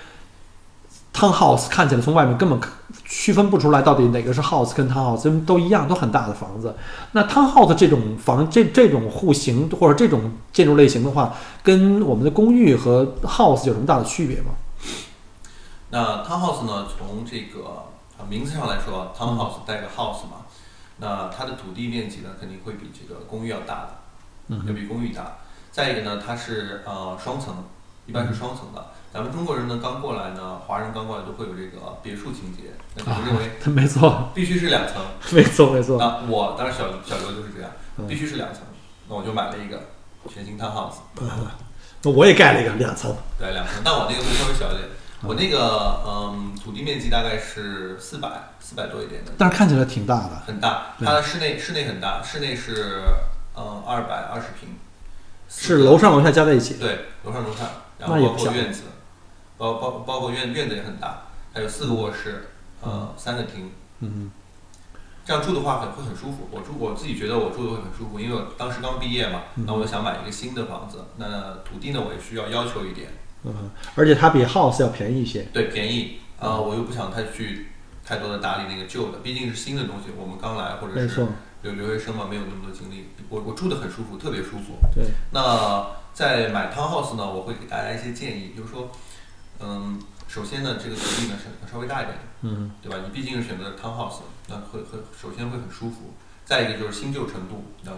[1.14, 2.60] townhouse，看起来从外面根本
[3.06, 6.76] 区分不出来到底哪个是 house 跟 townhouse，都一样，都很大的房子。
[7.14, 11.34] 那 townhouse 这种房这这种户型或者这种建筑类型的话，
[11.64, 14.52] 跟我们的公寓和 house 有什么大的区别吗？
[15.90, 17.86] 那 townhouse 呢，从这个
[18.30, 20.46] 名字上来说，townhouse 带个 house 嘛，
[21.00, 23.90] 那它的土地面积呢，肯定会比这个公寓要大的，
[24.48, 25.38] 嗯要比公寓大。
[25.72, 27.64] 再一个呢，它是呃双层，
[28.06, 28.88] 一般是双层的。
[29.14, 34.96] 咱们中国人呢刚过来呢，华人刚过来都会有这个别墅情节，那可能认为 没错，必须是两层。
[35.32, 35.98] 没错，没错。
[35.98, 38.64] 那我当然小小刘就是这样，嗯必须是两层。
[39.10, 39.80] 那我就买了一个
[40.30, 40.96] 全新 townhouse，
[42.04, 43.16] 那我也盖了一个两层。
[43.40, 44.90] 对，两层，但我那个会稍微小一点。
[45.24, 50.44] 我那个嗯，土地面积大概是四百四百多一点的，但是看起来挺大的。
[50.46, 50.94] 很大。
[51.00, 53.02] 它的室内室内很大，室内是
[53.56, 54.76] 嗯二百二十平，
[55.50, 56.76] 是楼上楼下加在一起。
[56.76, 57.66] 对楼上楼下，
[57.98, 58.84] 然后包括院子，
[59.58, 62.50] 包包包括院院子也很大，还有四个卧室，
[62.82, 63.72] 呃三个厅。
[64.00, 64.30] 嗯
[65.26, 66.48] 这样住的话很会很舒服。
[66.52, 71.04] 我住我自己觉得我住的会很舒服，因为我当时刚毕业嘛，嗯那我就想买一个新的房子。
[71.18, 73.10] 那土地呢，我也需要要求一点，
[73.48, 75.44] 嗯，而且它比 house 要便宜一些。
[75.54, 77.68] 对，便宜啊、嗯我又不想太去
[78.06, 81.26] 太多的打理那个旧的，毕竟是新的东西，我们刚来或者是
[81.64, 83.08] 留留学生嘛，没有那么多精力。
[83.30, 84.78] 我我住的很舒服，特别舒服。
[84.94, 85.06] 对。
[85.32, 88.92] 那在买 townhouse 呢，我会给大家一些建议，就是说，
[89.60, 92.98] 嗯，首先呢，这个土地呢是稍微大一点，嗯对吧？
[93.04, 96.14] 你毕竟是选择 townhouse，那会会首先会很舒服。
[96.46, 97.92] 再一个就是新旧程度，那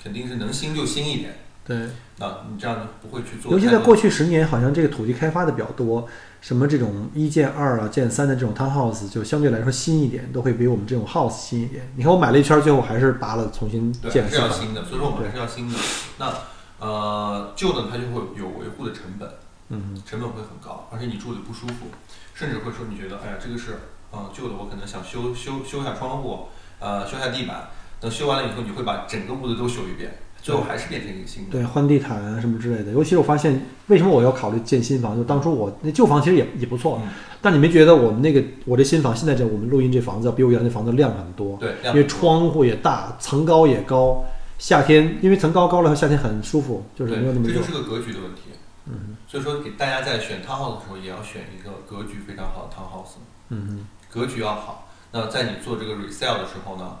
[0.00, 1.38] 肯定是能新就新一点。
[1.64, 1.88] 对。
[2.18, 3.52] 那你这样就不会去做。
[3.52, 6.08] 尤其在过去十年，好像这个土地开发的比较多，
[6.40, 11.92] 什么这种一建二啊、建三的这种 townhouse 就相对来说新一点，都会比我们这种 house 新一点。
[11.96, 15.78] 你看我买了一圈，最后还是拔了重新对，建还是要新的，所以说我们还是要新的。
[16.18, 16.32] 那
[16.78, 19.28] 呃，旧的它就会有维护的成本，
[19.68, 21.88] 嗯成本会很高，而且你住的不舒服，
[22.34, 23.78] 甚至会说你觉得，哎呀，这个是
[24.12, 26.48] 嗯旧的，我可能想修修修一下窗户，
[26.78, 27.68] 呃，修一下地板。
[27.98, 31.50] 等修完了以后，你会把整个屋子都修一遍，最后还是变成一个新的。
[31.50, 32.92] 对，换地毯啊什么之类的。
[32.92, 35.16] 尤其是我发现，为什么我要考虑建新房？
[35.16, 37.08] 就当初我那旧房其实也也不错，嗯
[37.42, 41.56] 但你没觉得我们那个我这新房现在这我们录音这房子要比我原来那房子亮很多？
[41.58, 44.24] 对，因为窗户也大，层高也高，
[44.56, 47.66] 夏天因为层高高了，夏天很舒服，就是没有那么热这就。
[47.66, 48.42] 是个格局的问题。
[48.86, 53.18] 嗯，所以说给大家在选 townhouse 的时候，也要选一个格局非常好的 townhouse，
[53.48, 54.88] 嗯格局要好。
[55.10, 56.98] 那在你做这个 resale 的时候呢，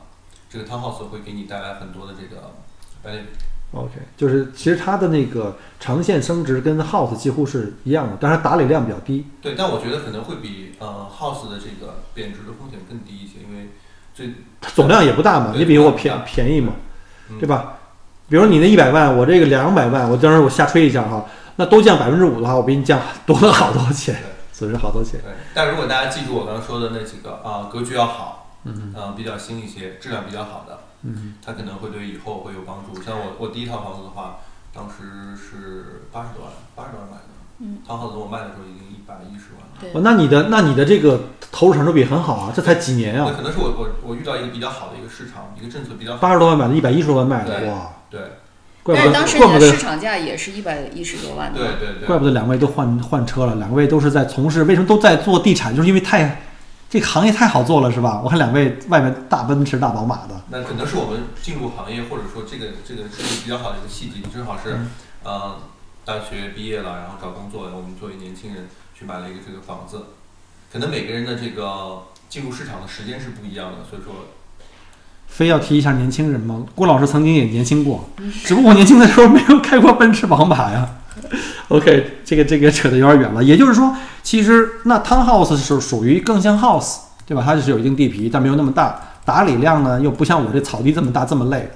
[0.50, 2.54] 这个 townhouse 会给你带来很多的这个
[3.72, 9.26] ，OK，就是其实它的那个长线升值跟 house 几乎是一样的，但是它打理量比较低。
[9.42, 13.70] 对，但我觉得可能会比呃 house 的这个贬值的风险更低一些，因为
[14.14, 14.24] 这
[14.60, 16.72] 它总量也不大嘛，对你比我便便宜嘛，
[17.30, 17.74] 嗯对吧？
[18.28, 21.24] 比如你那一百万，我这个两百万，我当时我瞎吹一下哈，
[21.56, 24.16] 那都降百分之五的话，我比你降多了 好多钱，
[24.52, 25.20] 损失好多钱。
[25.22, 33.00] 对，但如果大家记住我刚刚说的那几个啊、格局要好，嗯，呃，比较新一些，质量比较好的，嗯，它可能会对以后会有帮助。
[33.00, 34.38] 像我我第一套房子的话，
[34.74, 39.78] 当时是八十多万，八十多万买的，嗯，套房子我卖的时候已经一百一十万了。
[39.80, 41.20] 对哦，那你的那你的这个
[41.52, 46.18] 投入产出比很好啊，这才几年啊，那可能是我我我遇到一个比较好的一个市场，一个政策比较好。
[46.18, 48.20] 八十多万买的，一百一十多万卖的，哇，对
[48.82, 51.58] 怪不得但是当时怪不得你的市场价也是一百一十多万的。
[51.58, 55.74] 对对对，怪不得两位都换换车了，两位都是在从事，为什么都在做地产？
[55.74, 56.42] 就是因为太
[56.88, 58.20] 这个行业太好做了，是吧？
[58.22, 64.90] 我看两位外面大奔驰、大宝马的，那可能是我们进入行业，或者说这个这个是一个比较好的一个契机，正好是，嗯
[65.24, 65.58] 呃，
[66.04, 70.06] 大学毕业了，然后找工作了，我们作为年轻人去买了一个这个房子，
[70.72, 74.14] 可能每个人的这个进入市场的时间是不一样的，所以说，
[75.26, 76.64] 非要提一下年轻人吗？
[76.76, 78.08] 郭老师曾经也年轻过，
[78.44, 80.88] 只不过我年轻的时候没有开过奔驰、宝马呀。
[81.68, 83.42] OK，这个这个扯得有点远了。
[83.42, 87.42] 也就是说，其实那 townhouse 是属于更像 house，对吧？
[87.44, 91.70] 它就是有一定地皮，但没有那么大，打理量呢又不像我这草地这么大这么累，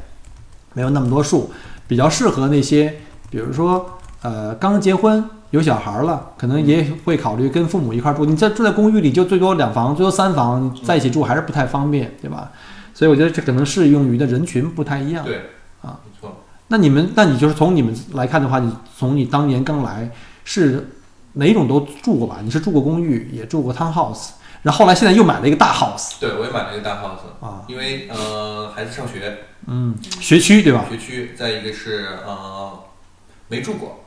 [0.74, 1.50] 没有那么多树，
[1.88, 2.94] 比较适合那些，
[3.30, 8.24] 比如说呃刚结婚有小孩了，可能也会考虑跟父母一块儿住。
[8.24, 12.52] 你这住在公寓里就最多两房，最多三房，在一起住还是不太方便，对吧？
[12.92, 15.24] 所以我觉得这可能适用于的人群不太一样。
[15.24, 15.40] 对，
[16.72, 20.08] 那你们，那你就是从你们来看的话，你从你当年刚来
[20.44, 20.88] 是
[21.32, 22.38] 哪种都住过吧？
[22.44, 24.30] 你是住过公寓，也住过 townhouse，
[24.62, 30.84] 然后后来现在又买了一个大 house 对我也买了一个大 house，啊，因为呃孩子上学，嗯，学区对吧？
[30.88, 32.78] 学区，再一个是呃
[33.48, 34.04] 没住过，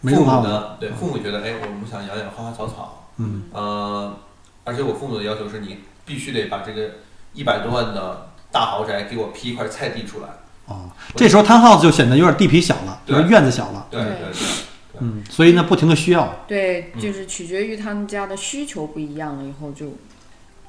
[0.00, 4.16] 没住过，父母呢，对父母觉得哎我们想养养花花草草，嗯，呃，
[4.64, 6.90] 而且我父母的要求是你必须得把这个
[7.34, 10.28] 一百多万的大豪宅给我批一块菜地出来。
[10.68, 19.86] 哦，这时候 townhouse 就显得有点地皮小了，有对点院子小了，对对对对，嗯，所以呢，不停的需要，对，嗯就是取决于他们家的需求不一样了以后就，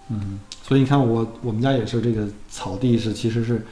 [0.10, 3.66] 嗯，所以你看我我们家也是这个草地是其实是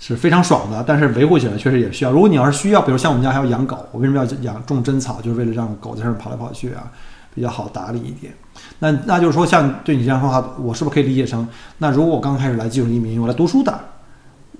[0.00, 2.10] 是非常爽的，但是维护起来确实也需要。
[2.10, 6.90] 如果你要是需要，比如像我们家还要养狗，我为什么要养种真草，就是为了让狗在上面跑来跑去啊，
[7.34, 8.32] 比较好打理一点。
[8.80, 11.46] 那那就是说，像对你这样说话，我是不是可以理解成，
[11.78, 13.78] 那如果我刚开始来技术移民，我来读书的，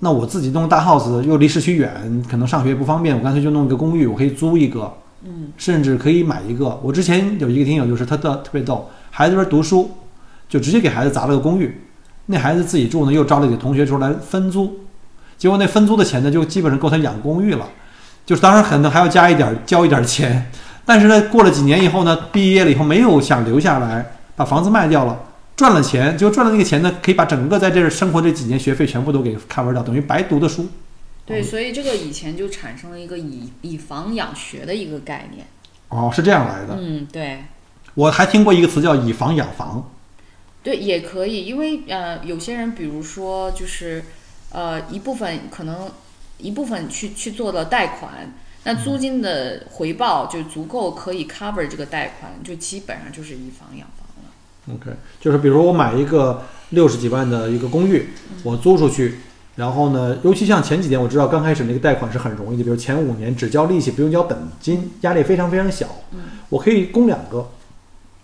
[0.01, 4.93] 那我自己弄大 house 又离市区远，可能上学不方便，我干脆就弄一个公寓，我可以租一个，
[5.25, 6.79] 嗯，甚至可以买一个。
[6.81, 9.91] 我之前有一个听友，就是他特特别逗，孩子这边读书，
[10.47, 11.81] 就直接给孩子砸了个公寓，
[12.27, 14.73] 那孩子自己住呢，又招了几个同学出来分租，
[15.37, 17.67] 结果那分租的钱呢，就基本上够他养公寓了，
[18.25, 20.49] 就是当然可能还要加一点儿交一点儿钱，
[20.85, 25.19] 但是呢，过了几年以后呢，毕业了以后没有想留下来，把房子卖掉了。
[25.59, 30.69] 赚了钱，就赚了那个钱呢，可以把整个在这儿生活这几年学费全部都给 cover 掉，等于白读的书。
[31.25, 35.45] 对，所以这个以前就产生了一个以以房养学的一个概念。
[35.89, 36.77] 哦，是这样来的。
[36.79, 37.43] 嗯，对，
[37.93, 39.91] 我还听过一个词叫以房养房。
[40.63, 44.05] 对，也可以，因为呃，有些人比如说就是
[44.53, 45.91] 呃一部分可能
[46.37, 48.33] 一部分去去做了贷款，
[48.63, 53.85] 那租金的回报就足够可以 cover 这个贷款，就基本上就是以房养。
[54.75, 58.09] OK，就是比如我买一个六十几万的一个公寓，
[58.43, 59.19] 我租出去，
[59.55, 65.87] 然后呢，尤其像前几年我知道刚开始那个贷款是很容易的，比如前五年只交利息不用交本金，压力非常非常小。
[66.49, 67.47] 我可以供两个，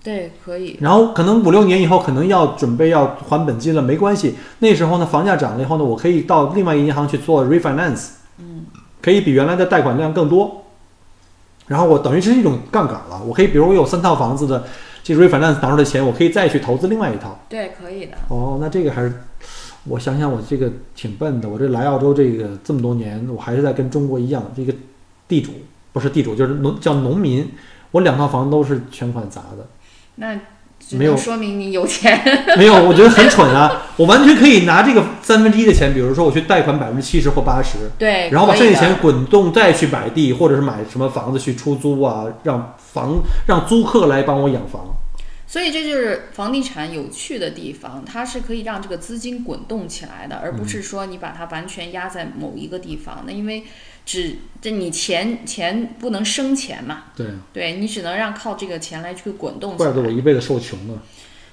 [0.03, 0.77] 对，可以。
[0.81, 8.65] 然后可能五六年以后可能要准备要还本金了，没关系，那时候呢房价涨了以后呢，我可以到另外一个银行去做 refinance，嗯，
[9.01, 10.61] 可以比原来的贷款量更多。
[11.67, 14.63] 然后我等于是一种杠杆了，我可以比如我有三套房子的
[15.05, 17.39] 这 refinance 拿出的钱，我可以再去投资另外一套。
[17.47, 18.17] 对，可以的。
[18.27, 19.13] 哦，那这个还是，
[19.83, 21.47] 我想想，我这个挺笨的。
[21.47, 24.73] 我这来澳洲这个这么多年，我还是在跟中国一样，这个
[25.27, 25.51] 地主
[25.93, 27.47] 不是地主，就是农叫农民。
[27.91, 29.67] 我两套房都是全款砸的。
[30.15, 30.41] 那只
[30.91, 32.21] 没有能说明你有钱。
[32.57, 33.83] 没有，我觉得很蠢啊！
[33.97, 44.95] 我完全可以拿这个三分之一的钱，比如说我去贷款百分之七十或八十，对，然后把可以的剩下钱滚动再去买地，或者是买什么房子去出租啊，让房让租客来帮我养房。
[45.47, 53.23] 所以这就是房地产有趣的地方，它是可以让这个资金滚动起来的，而不是说你把它完全压在某一个地方。
[53.27, 53.63] 那因为
[54.05, 60.11] 只这你钱钱不能生钱嘛，对，对你只能让靠这个钱来去滚动怪不得我。
[60.11, 60.93] 一辈子受穷呢。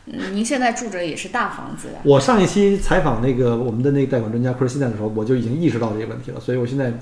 [0.07, 2.01] 嗯，您现在住着也是大房子呀？
[2.03, 6.93] 我上一期采访那个我们的那个贷款专家 Christina 的时候，我就已经意识到这个问题了，所以我现在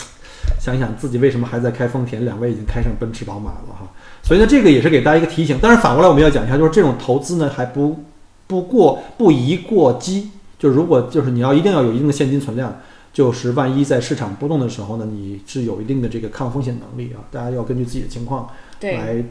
[0.60, 3.88] 想一想自己为什么还在开丰田，两位已经开上奔驰、宝马了哈。
[4.22, 5.58] 所以呢，这个也是给大家一个提醒。
[5.62, 8.04] 但是反过来我们要讲一下，就是这种投资呢，还不
[8.46, 10.30] 不过不宜过激。
[10.58, 12.82] 就如果就是你要一定要有一定的现金存量，
[13.12, 17.24] 就是万一在市场波动的时候呢，你是有一定的这个抗风险能力啊。
[17.30, 18.48] 大家要根据自己的情况
[18.80, 19.24] 来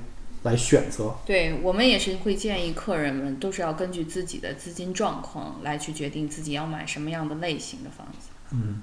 [0.43, 1.15] 来选择。
[1.25, 8.29] 对，我们也是会建议客人们都是要根据自己的资金状况来去决定自己要买什么样的类型的房子。
[8.51, 8.81] 嗯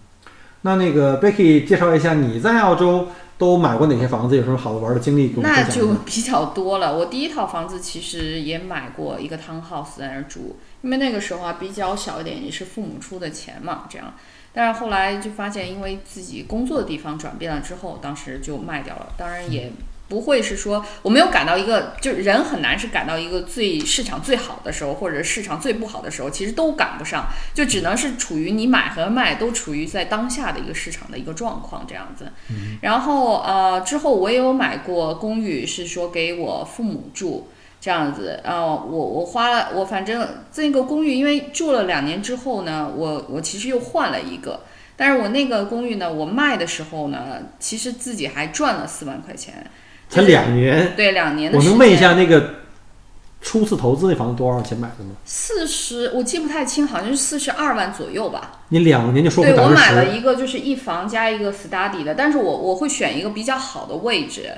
[0.62, 3.07] 那那个 Becky 介绍一下你在澳洲
[3.38, 5.62] 都买过哪些房子，有什么好玩的经历那？
[5.68, 6.97] 就比较多了。
[6.99, 14.14] 我第一套房子其实也买过一个 townhouse 在那儿住，因为那个时候啊比较小一点，也是父母出的钱嘛，这样。
[14.57, 19.13] 但是后来就发现，因为自己工作的地方转变了之后，当时就卖掉了。
[19.19, 19.71] 当然也
[20.09, 32.33] 不会是说我没有赶到一个，就人很难是赶到一个最市场最好的时候，或者市场最不好的时候，其实都赶不上，就只能是处于你买和卖都处于在当下的一个市场的一个状况这样子。
[32.81, 37.51] 然后呃，之后我也有买过公寓，是说给我父母住
[37.87, 38.41] 这样子。
[38.43, 44.62] 呃，我我花了我反正这个公寓，因为住了两年之后呢，我我其实又换了一个。
[44.97, 49.64] 但是我那个公寓呢，我卖的时候呢，其实自己还赚了四万块钱，
[50.09, 51.78] 才两年，对，两年的我时间。
[51.78, 52.55] 能问一下那个
[53.41, 55.12] 初次投资那房子多少钱买的吗？
[55.24, 58.62] 四十，我记不太清，好像是四十二万左右吧。
[58.70, 64.51] 你两年就说回对我买了一个就是一房加一个 study 的，但是我我会选一个比较好的位置，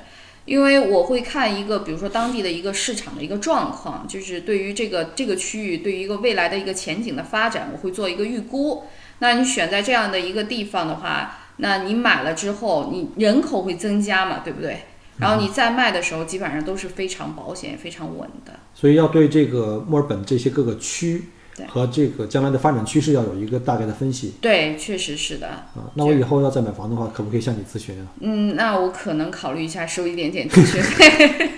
[0.49, 8.85] 因为我会看一个比如说当地的一个市场的一个状况，就是对于这个这个区域对于一个未来的一个前景的发展，我会做一个预估。
[9.19, 14.79] 那你选在这样的一个地方的话，那你买了之后，你人口会增加嘛，对不对？
[15.19, 18.53] 然后你再卖的时候，基本上都是非常保险、非常稳的。
[18.73, 21.25] 所以要对这个墨尔本这些各个区对
[21.67, 25.49] 和这个将来的发展趋势要有一个大概的分析对，确实是的。
[25.49, 25.91] 啊。
[25.95, 28.07] 那我以后要再买房的话，可不可以向你咨询啊？
[28.21, 31.51] 嗯，那我可能考虑一下收一点点咨询费。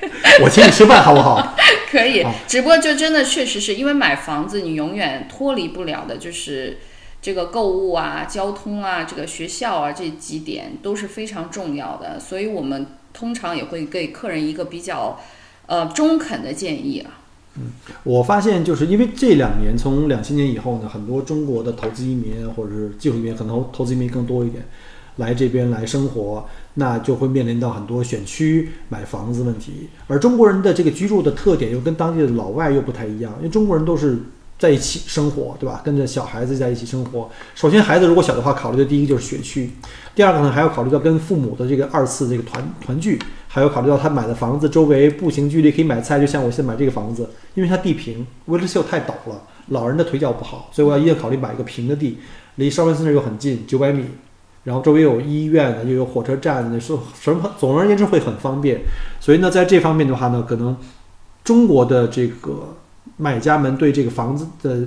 [0.42, 1.56] 我请你吃饭好不好？
[1.90, 6.78] 可以，只不过就真的确实是因为买房子，你永远脱离不了的就是
[7.20, 15.20] 这个购物啊、交通啊、这个学校啊这几点都是非常重要的，所以我们通常也会给客人一个比较
[15.66, 17.19] 呃中肯的建议啊。
[17.56, 17.72] 嗯
[18.04, 24.64] 我发现就是因为这两年，从两千年以后呢，很多中国的投资移民或者是技术移民，可能投资移民更多一点，
[25.16, 29.88] 来这边来生活，那就会面临到很多选区买房子问题。
[30.06, 34.18] 而中国人的这个居住的特点又跟当地的老外又不太一样，因为中国人都是
[34.56, 35.82] 在一起生活，对吧？
[35.84, 37.28] 跟着小孩子在一起生活。
[37.54, 39.70] 首先，孩子如果小的话，考虑的第一个就是学区，
[40.14, 43.18] 第二个呢，还要考虑到跟父母的这个二次这个团团聚，
[43.52, 52.18] 还有考虑到他买的房子周围步行距离可以买菜，就像我现在买这个房子，因为它地平，威尔士秀太陡了，老人的腿脚不好，所以我要一定考虑买一个平的地，
[52.54, 54.04] 离绍文森那又很近，九百米，
[54.62, 57.50] 然后周围有医院的，又有火车站的，是什么？
[57.58, 58.82] 总而言之会很方便。
[59.18, 60.76] 所以呢，在这方面的话呢，可能
[61.42, 62.76] 中国的这个
[63.16, 64.86] 买家们对这个房子的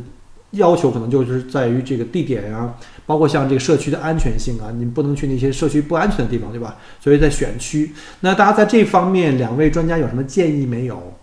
[0.54, 2.74] 要求，可能就是在于这个地点呀、
[3.06, 6.78] 包括像这个社区的安全性啊，你不能去那些社区不安全的地方，对吧？
[7.00, 7.92] 所以在选区，
[8.22, 11.14] 那大家在这方面，两位专家有什么建议没有？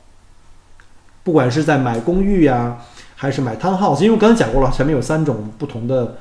[1.22, 2.78] 不管是在买公寓呀、
[3.14, 6.16] 还是买 townhouse，因为我刚才讲过了，前面有三种不同的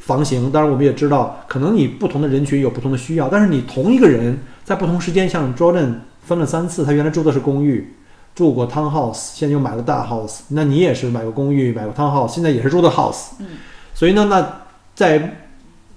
[0.00, 0.52] 房型。
[0.52, 7.94] 当然，我们也知道，可能你不同的人群有不同的需要，但是你同一个人在不同时间，像 Jordan 分了三次，他原来住的是公寓，
[8.34, 10.40] 住过 townhouse，现在又买了大 house。
[10.48, 13.28] 那你也是买过公寓，买过 townhouse，现在也是住的 house。
[13.38, 13.46] 嗯，
[13.94, 14.62] 所以呢，那
[14.94, 15.36] 在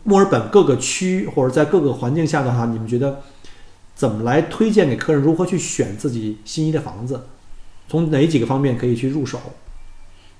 [0.03, 3.21] 墨尔本各个区或者在各个环境下的话，你们觉得
[3.95, 7.21] 怎么来推荐给客人如何去选自己心仪的房子？
[7.89, 9.39] 从哪几个方面可以去入手？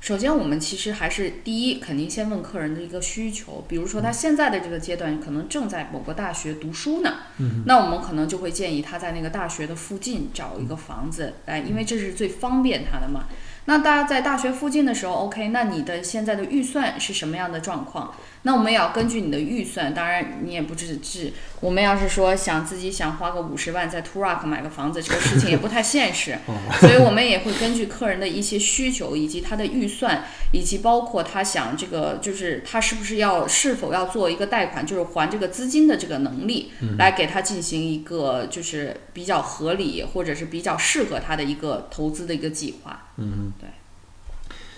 [0.08, 13.26] 首先，我们其实还是第一，肯定先问客人的一个需求，比如说他现在的这个阶段可能正在某个大学读书呢，嗯，那我们可能就会建议他在那个大学的附近找一个房子来，因为这是最方便他的嘛。
[13.66, 18.16] 那大家在大学附近的时候，OK，那你的现在的预算是什么样的状况？
[18.48, 26.38] 那我们也要根据你的预算，当然你也不只是我们要是说想自己想花个五十万在 r a k 买个房子，这个事情也不太现实，
[26.80, 30.24] 所以我们也会根据客人的一些需求以及他的预算，
[30.54, 43.08] 以及包括他想这个就是他是不是要是否要做一个贷款，就是还这个资金的这个能力，来给他进行一个就是比较合理或者是比较适合他的一个投资的一个计划。
[43.18, 43.68] 嗯，对。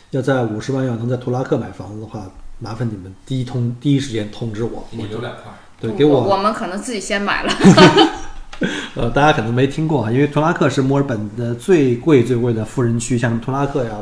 [0.09, 2.27] 要在五十万要能在图拉克买房子的话，
[2.59, 5.43] 麻烦你们第一通第一时间通知我，你留两块。
[5.79, 7.53] 对，给我我们可能自己先买了。
[8.95, 14.01] 呃，大家可能没听过啊，因为图拉克是墨尔本的最贵最贵的富人区，像图拉克呀，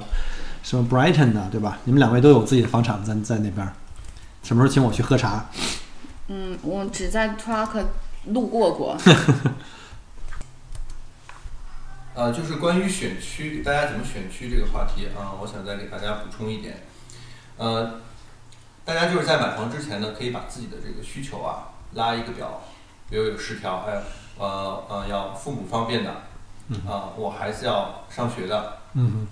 [0.63, 1.77] 什么 Brighton 的，对吧？
[1.83, 3.73] 你们两位都有自己的房产在在那边儿，
[4.41, 5.45] 什么时候请我去喝茶？
[6.29, 7.85] 嗯，我只在图拉克
[8.25, 8.97] 路过过。
[12.15, 16.79] 呃，就是关于选区，大家怎么选区这个话题啊，我想再给大家补充一点。
[17.57, 18.01] 呃，
[18.87, 22.61] 大家就是在买房之前呢，可以把自己的这个需求啊拉一个表，
[23.09, 24.01] 比如有十条，哎，
[24.37, 26.11] 呃呃，要父母方便的，
[26.89, 29.27] 啊，我孩子要上学的，嗯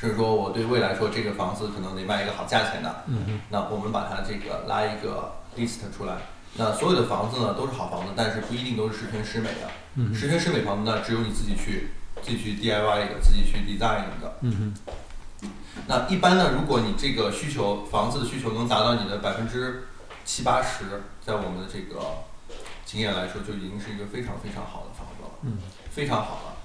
[0.00, 6.14] 甚至说我对未来说这个房子可能得卖一个好价钱的，嗯那我们把它这个拉一个 list 出来。
[6.54, 9.68] 那所有的房子呢都是好房子，但是不一定都是十全十美的。
[9.96, 11.90] 嗯十全十美房子呢，只有你自己去
[12.22, 14.38] 自己去 DIY 一个，自己去 design 一个。
[14.40, 14.74] 嗯
[15.86, 19.86] 那一般呢，如果你这个需求房子的需求能达到你的百分之
[20.24, 20.84] 七八十，
[21.24, 22.00] 在我们的这个
[22.84, 25.58] 经验来说，就已经是一个非常非常好的房子了，嗯，
[25.90, 26.56] 非常好了。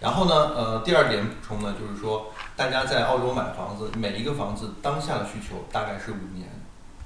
[0.00, 6.48] 然后呢，呃，第二点补充呢，就是说大家在澳洲买房子，每一个房子当下的需求大概是五年，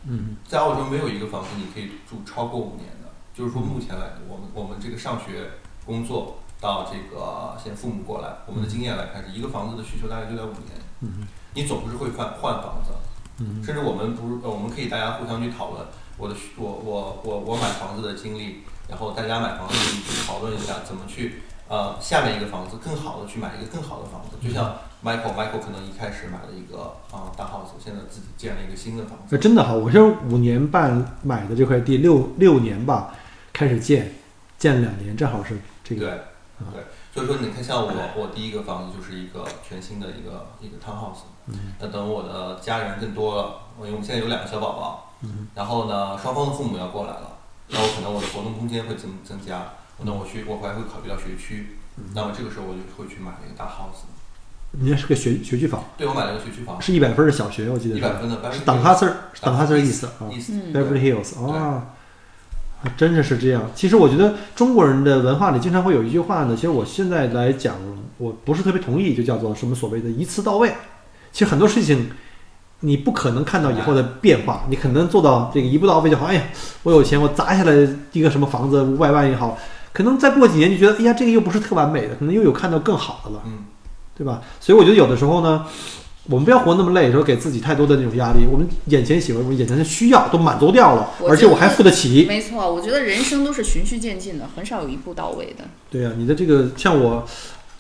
[0.04, 5.50] 嗯在澳洲没有一个房子你可以住超过五年的，就是说目前来，我们我们这个上学、
[5.84, 10.72] 工作到这个现在父母过来，我们的经验来看，是一个房子的需求大概就在五年。
[11.00, 11.28] 嗯
[11.58, 12.92] 你总不是会换换房子，
[13.38, 15.84] 嗯甚至我们不我们可以大家互相去讨论
[16.16, 19.74] 我的需我我我我买房子的经历，然后大家买房子
[20.24, 29.38] 讨论一下怎么去呃下面一个房子更好的去买一个更好的房子，就像 Michael Michael 可能一开始买了一个啊、大 house，现在自己建了一个新的房子那。
[29.38, 33.12] 真的好，我是五年半买的这块地，六六年吧
[33.52, 34.14] 开始建，
[34.58, 36.24] 建了两年，正好是这对个。
[36.72, 36.82] 对，
[37.14, 41.22] 所以说你看，像我我第一个房子就是一个全新的一个一个 townhouse，
[41.80, 45.12] 那等我的家人更多了，因为我们现在有两个小宝宝，
[45.54, 47.38] 然后呢，双方的父母要过来了，
[47.68, 51.78] 那我可能我的活动空间会增增加，那我去我还会考虑到学区，
[52.14, 54.06] 那么这个时候我就会去买一个大 house，
[54.72, 57.98] 你那是个学学区房，对我买了个学区房，是一百分的小学，我记得是。
[58.00, 60.12] 一百分的，是党哈斯儿，党哈斯儿意思啊
[60.74, 61.94] ，Beverly Hills 啊，
[62.96, 63.70] 真的是这样。
[63.74, 67.76] 其实我觉得中国人的文化里经常会有一句话呢，其实我现在来讲，
[68.18, 70.74] 我不是特别同意，就叫做什么所谓的一次到位。
[71.38, 72.10] 其实很多事情
[72.80, 76.26] 你不可能看到以后的变化，你可能做到这个一步到位就好。
[76.26, 76.42] 哎呀，
[76.82, 77.72] 我有钱，我砸下来
[78.10, 79.56] 一个什么房子五百万也好，
[79.92, 83.42] 可能再过几年就觉得，哎呀，这个又不是特完美的，可能又有看到更好的了。
[83.46, 83.66] 嗯，
[84.16, 84.42] 对吧？
[84.60, 85.64] 所以我觉得有的时候呢，
[86.24, 88.44] 我们不要活那么累，说给自己太多的那种压力。
[88.50, 92.24] 我们眼前喜欢，我们眼前的需要都满足掉了，而且我还付得起。
[92.26, 95.62] 没错，我觉得人生都是循序渐进的，很少有一步到位的。
[95.88, 97.24] 对呀、你的这个像我，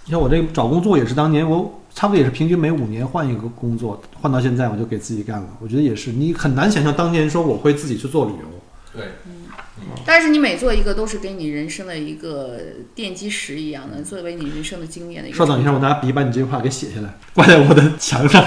[0.08, 5.48] 像我这个找工作也是当年我差不多也是平均每五年换一个工作，换到现在我就给自己干了。
[5.60, 8.48] 我觉得也是，你很难想象当年说我会自己去做旅游。
[8.94, 9.32] 对，嗯
[10.04, 12.58] 但是你每做一个都是给你人生的一个
[12.96, 15.38] 奠基石一样的，作为你人生的经验的一个。
[15.38, 18.44] 稍等一下，我拿笔把你这句话给写下来，挂在我的墙上。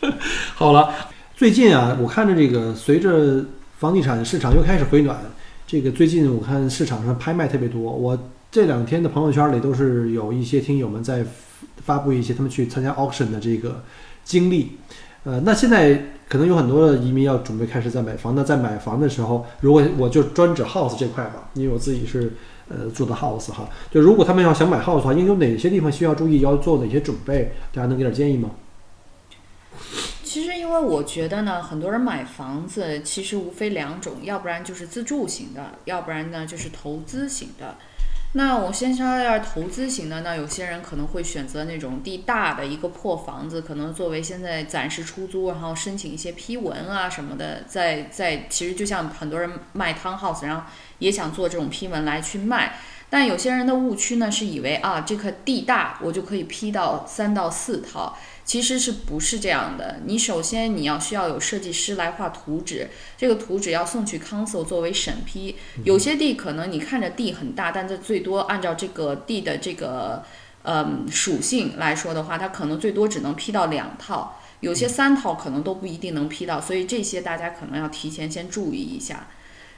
[0.54, 0.92] 好了，
[1.34, 3.44] 最近啊，我看着这个随着
[3.78, 5.18] 房地产市场又开始回暖，
[5.66, 7.80] 这个最近我看市场上拍卖特别多。
[7.80, 8.18] 我
[8.54, 11.24] 这两天的朋友圈里都是有一些听友们在
[11.78, 13.82] 发布一些他们去参加 auction 的这个
[14.22, 14.78] 经历。
[15.24, 18.32] 呃，那现在可能有很多的移民要准备开始在买房。
[18.36, 22.32] 那在买房的时候，如果我就专指 house 这块吧，因为我自己是
[22.68, 27.50] 呃住的 house 哈，就如果他们要想买 house 的话，应该有哪些地方需要注意，要做哪些准备？
[27.72, 28.52] 大家能给点建议吗？
[30.22, 37.74] 其实，因为我觉得呢，很多人买房子其实无非两种，要不然就是自住型的，要不然呢就是投资型的。
[38.36, 50.64] 那我先说一下投资型的，那有些人可能会选择那种地大的一个破房子，可能作为现在暂时出租，然后申请一些批文啊什么的，在在其实就像很多人卖 townhouse，然后
[50.98, 52.76] 也想做这种批文来去卖。
[53.14, 60.00] 但有些人的误区呢是以为啊这块地大我就可以批到三到四套，其实是不是这样的？
[60.04, 65.54] 你首先你要需要有设计师来画图纸，这个图纸要送去 council 作为审批。
[65.84, 70.24] 有些地可能你看着地很大，但这最多按照这个地的这个
[70.64, 79.28] 嗯属性来说的话，它可能最多只能批到两套，有些三套可能都不一定能批到，所以这些大家可能要提前先注意一下。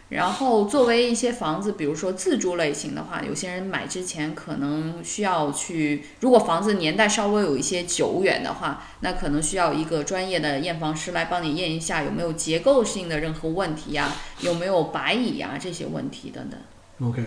[0.08, 17.08] 然后作为一些房子，比如说自住类型的话，有些人买之前可能需要去，如果房子年代稍微有一些久远的话，那可能需要一个专业的验房师来帮你验一下有没有结构性的任何问题呀，有没有白蚁呀这些问题等等。
[17.08, 17.24] OK，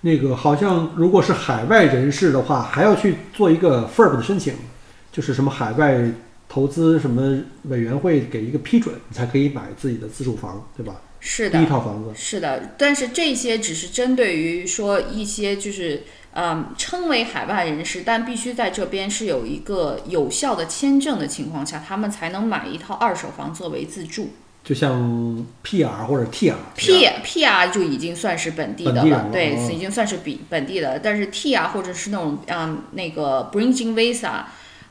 [0.00, 4.54] 那个好像如果是海外人士的话，还要去做一个 FIRB 的申请，
[5.12, 6.10] 就是什么海外
[6.48, 10.94] 投资什么委员会给一个批准，你才可以买自己的自住房，对吧？
[11.24, 12.10] 是的第一，套房子。
[12.16, 16.02] 是的，但是这些只是针对于说一些就是
[16.34, 24.30] 嗯称为海外人士，但必须在这边是有一个有效的签证的情况下，他们才能买一套二手房作为自住。
[24.64, 30.98] 就像 PR 或者 TR，P P R 就已经算是本地的了，对，哦已经算是比本地的。
[31.00, 34.44] 但是 T R 或者是那种嗯那个 Bridging Visa，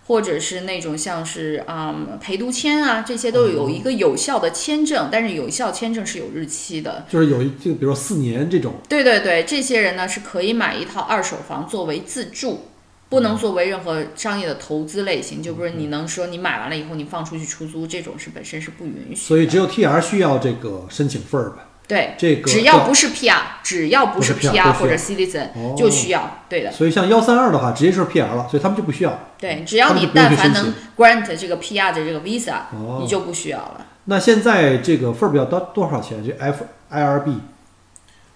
[0.08, 7.06] 或者是那种像是嗯陪读签啊，这些都有一个有效的签证，但是有效签证是有日期的。
[7.08, 12.66] 就是有一就比如说四年这种，对对对，这些人呢是可以买一套二手房作为自住，
[13.10, 19.16] 不能作为任何商业的投资类型，就不是你能说你买完了以后你放出去出租，这种是本身是不允许的。
[19.16, 21.54] 所以只有 TR 需要这个申请 FIRB，
[21.92, 29.20] 对，这个只要不是 PR，只要不是 PR 或者 citizen 哦就需要，对的，所以像幺三二的话，直接就是 PR 了，所以他们就不需要。
[29.38, 33.88] 对，只要你但凡能 grant 这个 PR 的这个 visa，哦你就不需要了。
[34.06, 36.26] 那现在这个 FIRB 要多多少钱？
[36.26, 37.40] 就 F IRB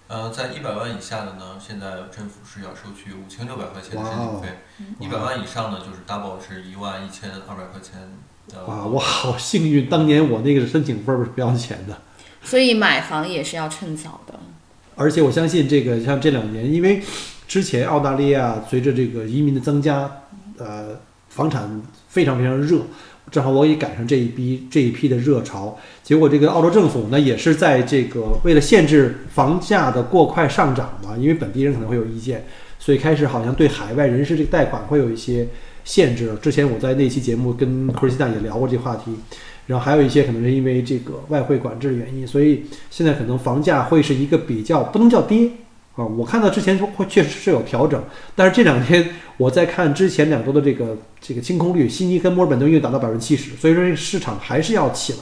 [0.08, 4.48] 呃，在一百万以下的呢，现在政府是要收取五千六百块钱的申请费；
[5.00, 7.94] 一百万以上呢，就是 double 是一万一千二百块钱
[8.50, 8.66] 的。
[8.66, 11.96] 哇，我好幸运，当年我那个申请 FIRB 是不要钱的。
[12.46, 14.34] 所以买房也是要趁早的。
[14.94, 17.02] 而且我相信这个像这两年，因为
[17.46, 20.10] 之前澳大利亚随着这个移民的增加，
[20.56, 22.78] 呃，房产非常非常热，
[23.30, 25.78] 正好我也赶上这一批这一批的热潮。
[26.02, 32.46] 结果这个澳洲政府呢，也是在这个为了限制房价的过快上涨嘛，因为本地人可能会有意见，
[32.78, 35.46] 所以开始好像对海外人士这个贷款会有一些
[35.84, 36.34] 限制。
[36.40, 39.14] 之前我在那期节目跟 Christina 也聊过这个话题。
[39.66, 45.50] 然后还有一些可能是因为这个外汇管制的原因，所以现在可能房价会是一个比较不能叫跌
[45.94, 46.04] 啊。
[46.04, 48.02] 我看到之前会确实是有调整，
[48.34, 55.18] 但是这两天我在看之前两周的这个这个清空率，悉尼跟墨尔本都已经达到百分之七十，所以说这个市场还是要起来。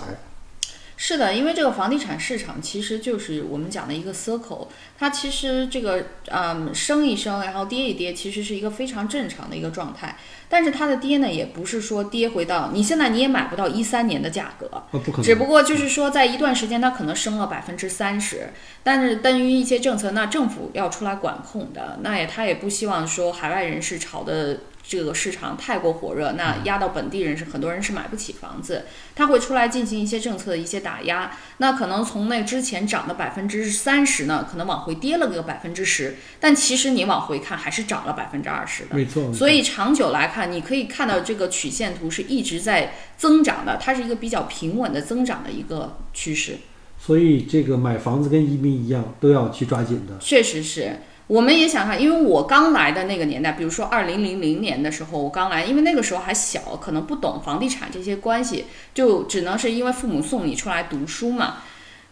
[0.97, 10.17] 是的，因为这个房地产市场其实就是我们讲的一个 circle，它其实这个嗯升一升，然后跌一跌，其实是一个非常正常的一个状态。
[10.49, 15.23] 但是它的跌呢，也不是说跌回到你现在你也买不到一三年的价格，啊，不可能。
[15.23, 18.51] 只不过就是说，在一段时间它可能升了百分之三十，
[18.85, 38.95] 但是对于一些政策，那政府要出来管控的，那也他也不希望说海外人士炒的这个市场太过火热，那压到本地人是很多人是买不起房子，他会出来进行一些政策的一些打压，那可能从那之前涨的百分之三十呢，可能往回跌了个百分之十，但其实你往回看还是涨了百分之二十的。
[38.95, 46.59] 没错，没错所以长久来看，你可以看到这个曲线图是一直在增长的，它是一个比较平稳的增长的一个趋势。
[46.99, 50.17] 所以这个买房子跟移民一样，都要去抓紧的。
[50.21, 61.59] 确实是，我们也想看，因为我刚来的那个年代，比如说二零零零年的时候，我刚来，因为那个时候还小，可能不懂房地产这些关系，就只能是因为父母送你出来读书嘛。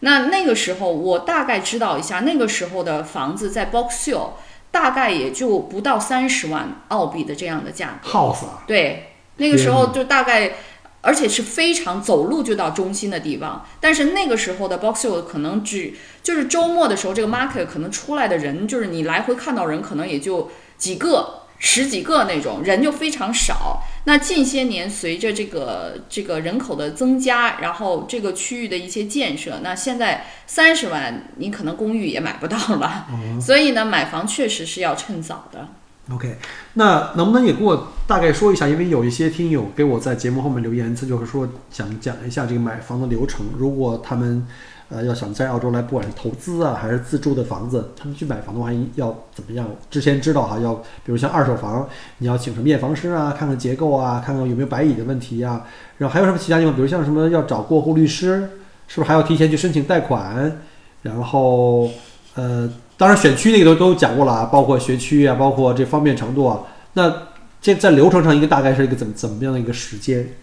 [0.00, 4.30] 那那个时候，我大概知道一下，那个时候的房子在 Box Hill
[4.70, 8.10] 大概也就不到三十万澳币的这样的价格。
[8.10, 10.54] house 啊，对，那个时候就大概，
[11.02, 13.66] 而且是非常走路就到中心的地方。
[13.78, 15.92] 但是那个时候的 Box Hill 可能只
[16.22, 23.82] 就是周末的时候，这个 market 可能出来的人，就是你来回看到人，可能也就几个、十几个那种人，就非常少。
[24.04, 33.06] 那近些年随着这个这个人口的增加，然后这个区域的一些建设，那现在三十万你可能公寓也买不到了。
[33.40, 35.68] 所以呢，买房确实是要趁早的。
[36.14, 36.36] OK，
[36.74, 38.68] 那能不能也给我大概说一下？
[38.68, 43.46] 因为有一些听友给我在节目后面留言，他就是说想讲一下这个买房的流程。
[43.56, 44.46] 如果他们
[44.88, 49.66] 呃要想在澳洲来，不管是投资啊还是自住的房子，他们去买房的话要怎么样？
[49.90, 51.88] 之前知道哈，要比如像二手房，
[52.18, 55.64] 你要请什么验房师啊，看看结构啊，看看有没有白蚁的问题呀、
[55.98, 56.74] 然后还有什么其他地方？
[56.74, 58.48] 比如像什么要找过户律师，
[58.86, 60.60] 是不是还要提前去申请贷款？
[61.02, 61.90] 然后
[62.34, 62.70] 呃，
[63.02, 66.60] 当然选区那个都都讲过了啊，包括学区啊，包括这方便程度啊。
[66.92, 67.12] 那
[67.60, 70.36] 这在流程上一个大概是一个怎么怎么样的一个时间？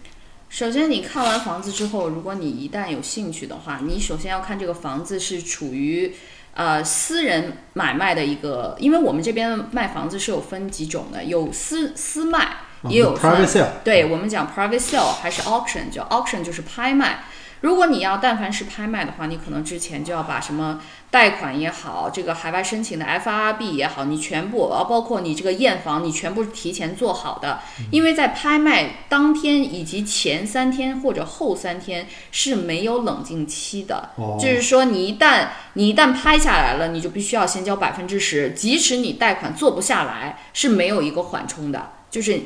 [0.50, 6.12] 首先，你看完房子之后，如果你一旦有兴趣的话，你首先要看这个房子是处于
[6.52, 12.56] 呃私人买卖的一个，因为我们这边卖房子是有分几种的，有私私卖，
[12.90, 17.24] 也有分 private sale，对我们讲 private sale 还是 auction，就 auction 就是拍卖。
[17.62, 20.80] 如果你要但凡是拍卖的话，你可能之前就要把什么
[21.10, 27.60] 贷款也好，这个海外申请的 FRB 也好，你全部，呃，包括你这个验房，你全部是提前做好的。
[27.90, 42.40] 因为在拍卖当天以及前三天或者后三天是没有冷静期的，哦就是说你一旦你一旦拍下来了，你就必须要先交百分之十，即使你贷款做不下来，是没有一个缓冲的，就是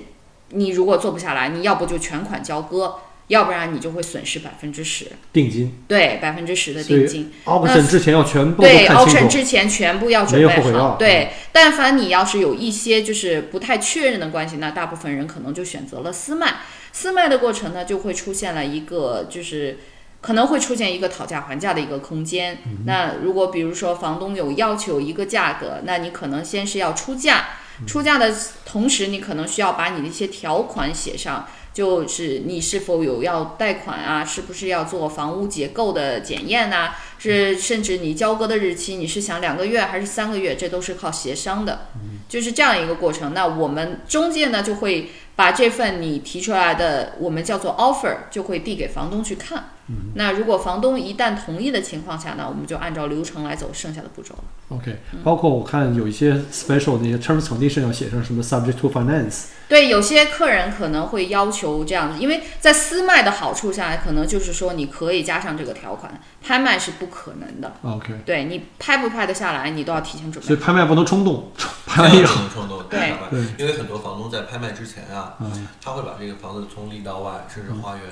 [0.49, 2.97] 你如果做不下来，你要不就全款交割。
[3.29, 7.33] 要不然你就会损失百分之十，定金对百分之十的定金。
[7.45, 9.29] auction 之前要全部对看 auction。
[9.29, 10.97] 之前全部要准备好。
[10.97, 16.57] 对，但凡你要是有一些就是不太确认的关系，那大部分人可能就选择了私卖。
[16.93, 19.79] 私卖的过程呢，就会出现了一个就是。
[20.25, 22.57] 可能会出现一个讨价还价的一个空间。
[22.87, 27.49] 那如果比如说房东有要求一个价格，那你可能先是要出价，
[27.87, 41.89] 出价的同时，你可能需要把你的一些条款写上，就是你是否有要贷款啊，是不是要做房屋结构的检验呐、是甚至你交割的日期，你是想两个月还是三个月，这都是靠协商的，
[42.29, 43.35] 就是这样一个过程。
[43.35, 49.71] 那我们中介呢，就会把这份你提出来的，我们叫做 offer，就会递给房东去看。
[50.15, 54.45] 那如果房东一旦同意的情况下呢，我们就按照流程来走剩下的步骤了。
[54.71, 67.73] OK，包括我看有一些 special 那些 terms condition 要写上什么 subject to finance，对，有些客人可能会要求这样子，因为在私卖的好处下来，可能就是说你可以加上这个条款，拍卖是不可能的。
[67.83, 70.47] OK，对你拍不拍得下来，你都要提前准备。
[70.47, 71.51] 所以拍卖不能冲动，
[71.87, 73.29] 拍卖也不能冲动，对吧。
[73.31, 73.41] 对。
[73.59, 75.67] 因为很多房东在拍卖之前啊，嗯。
[75.83, 78.05] 他会把这个房子从里到外，甚至花园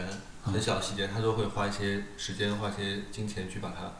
[0.43, 3.93] 很小细节，他都会花一些时间、花一些金钱去把它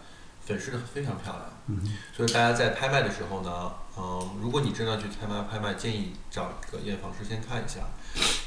[0.47, 1.43] 粉饰的非常漂亮。
[1.67, 1.97] 嗯。
[2.17, 7.81] 所以大家在拍卖的时候呢，嗯，如果你真的去拍卖，拍卖建议找一个验房师先看一下，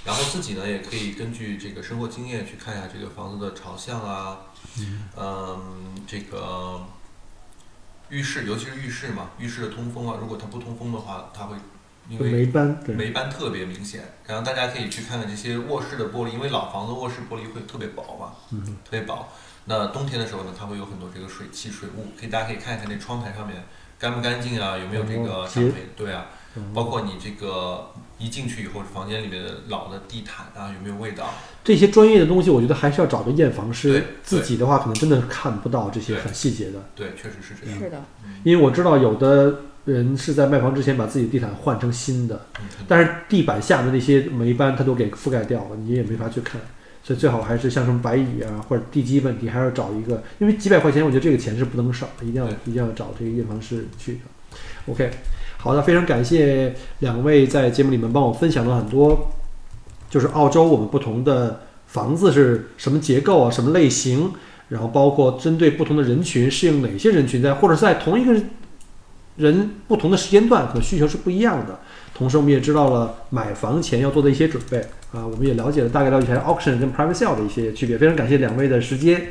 [0.06, 4.38] 然后自己呢也可以根据这个生活经验去看一下这个房子的朝向啊，
[5.18, 6.80] 嗯，这个
[8.10, 11.56] 浴室，尤其是浴室嘛，浴室的通风啊，如果它不通风的话，它会
[12.08, 14.04] 因为霉斑，对，霉斑特别明显。
[14.28, 19.28] 然后大家可以去看看这些卧室的玻璃，因为老房子卧室玻璃会特别薄嘛，嗯特别薄。
[19.66, 23.64] 那冬天的时候呢，它会有很多这个水汽、水雾，可以大家可以看一看那窗台上面
[23.98, 25.74] 干不干净啊，有没有这哦个香味？
[25.96, 31.34] 对啊，嗯包括你这个一进去以后，房间里面的老的地毯啊，有没有味道？
[31.64, 34.04] 这些专业的东西，我觉得还是要找个验房师。
[34.24, 37.80] 自己的话，可能真的是看不到这些很细节的，对，确实是这样。
[37.80, 38.02] 是的，
[38.44, 46.62] 因为我知道有的人是在卖房之前把自己的地毯换成新的，嗯，但是地板下面那些霉斑它都给覆盖掉了，你也没法去看。
[47.04, 54.20] 所以最好还是像什么白蚁啊或者地基问题，还是要找一个，因为几百块钱，我觉得这个钱是不能少的，一定要一定要找这个验房师去的。
[54.88, 55.12] OK，
[55.66, 59.32] 好的，非常感谢两位在节目里面帮我分享了很多，
[60.12, 64.32] 就是澳洲我们不同的房子是什么结构啊，什么类型，
[64.70, 68.40] 然后包括针对不同的人群适应哪些人群在，或者在同一个
[69.38, 71.80] 人不同的时间段，可能需求是不一样的。
[72.14, 74.78] 同时，我们也知道了买房前要做的一些准备
[75.12, 77.98] 啊，我们也了解了大概了解一下 auction 跟 private sale 的一些区别。
[77.98, 79.30] 非常感谢两位的时间。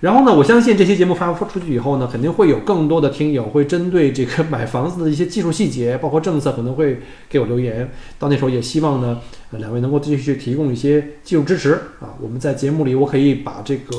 [0.00, 7.90] 然后呢，我相信这期节目发布出去以后呢，肯定会有更多的听友会针对这个买房子的一些技术细节，包括政策，可能会给我留言。
[8.18, 9.18] 到那时候也希望呢，
[9.52, 12.12] 两位能够继续提供一些技术支持啊。
[12.20, 13.96] 我们在节目里，我可以把这个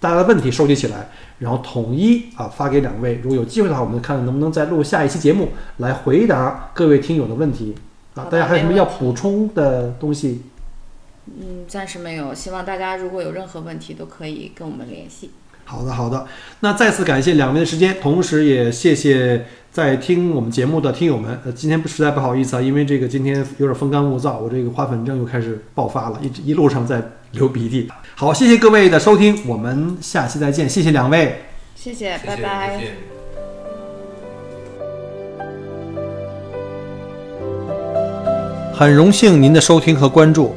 [0.00, 3.20] 大家的问题收集起来，然后统一啊发给两位。
[3.22, 7.74] 如果有机会的话，我们看能不能再录下一期节目来回答各位听友的问题
[8.14, 8.24] 啊。
[8.30, 10.40] 大家还有什么要补充的东西？
[11.26, 12.34] 嗯，暂时没有。
[12.34, 15.30] 希望大家如果有任何问题，都可以跟我们联系。
[15.64, 16.26] 好的，好的。
[16.60, 21.38] 那再次感谢两位的时间，同时也谢谢在听我们节目的听友们。
[21.44, 27.00] 呃，今天不实在不好意思啊，因为这个今天有点风干物燥，我这个花粉症又开始爆发了，一直一路上在
[27.32, 27.88] 流鼻涕。
[28.16, 31.42] 好，谢谢各位的收听，我们下期再见，谢谢两位。
[31.76, 32.78] 谢谢，谢谢，拜拜。
[32.78, 32.92] 谢谢。
[38.74, 40.56] 很荣幸您的收听和关注。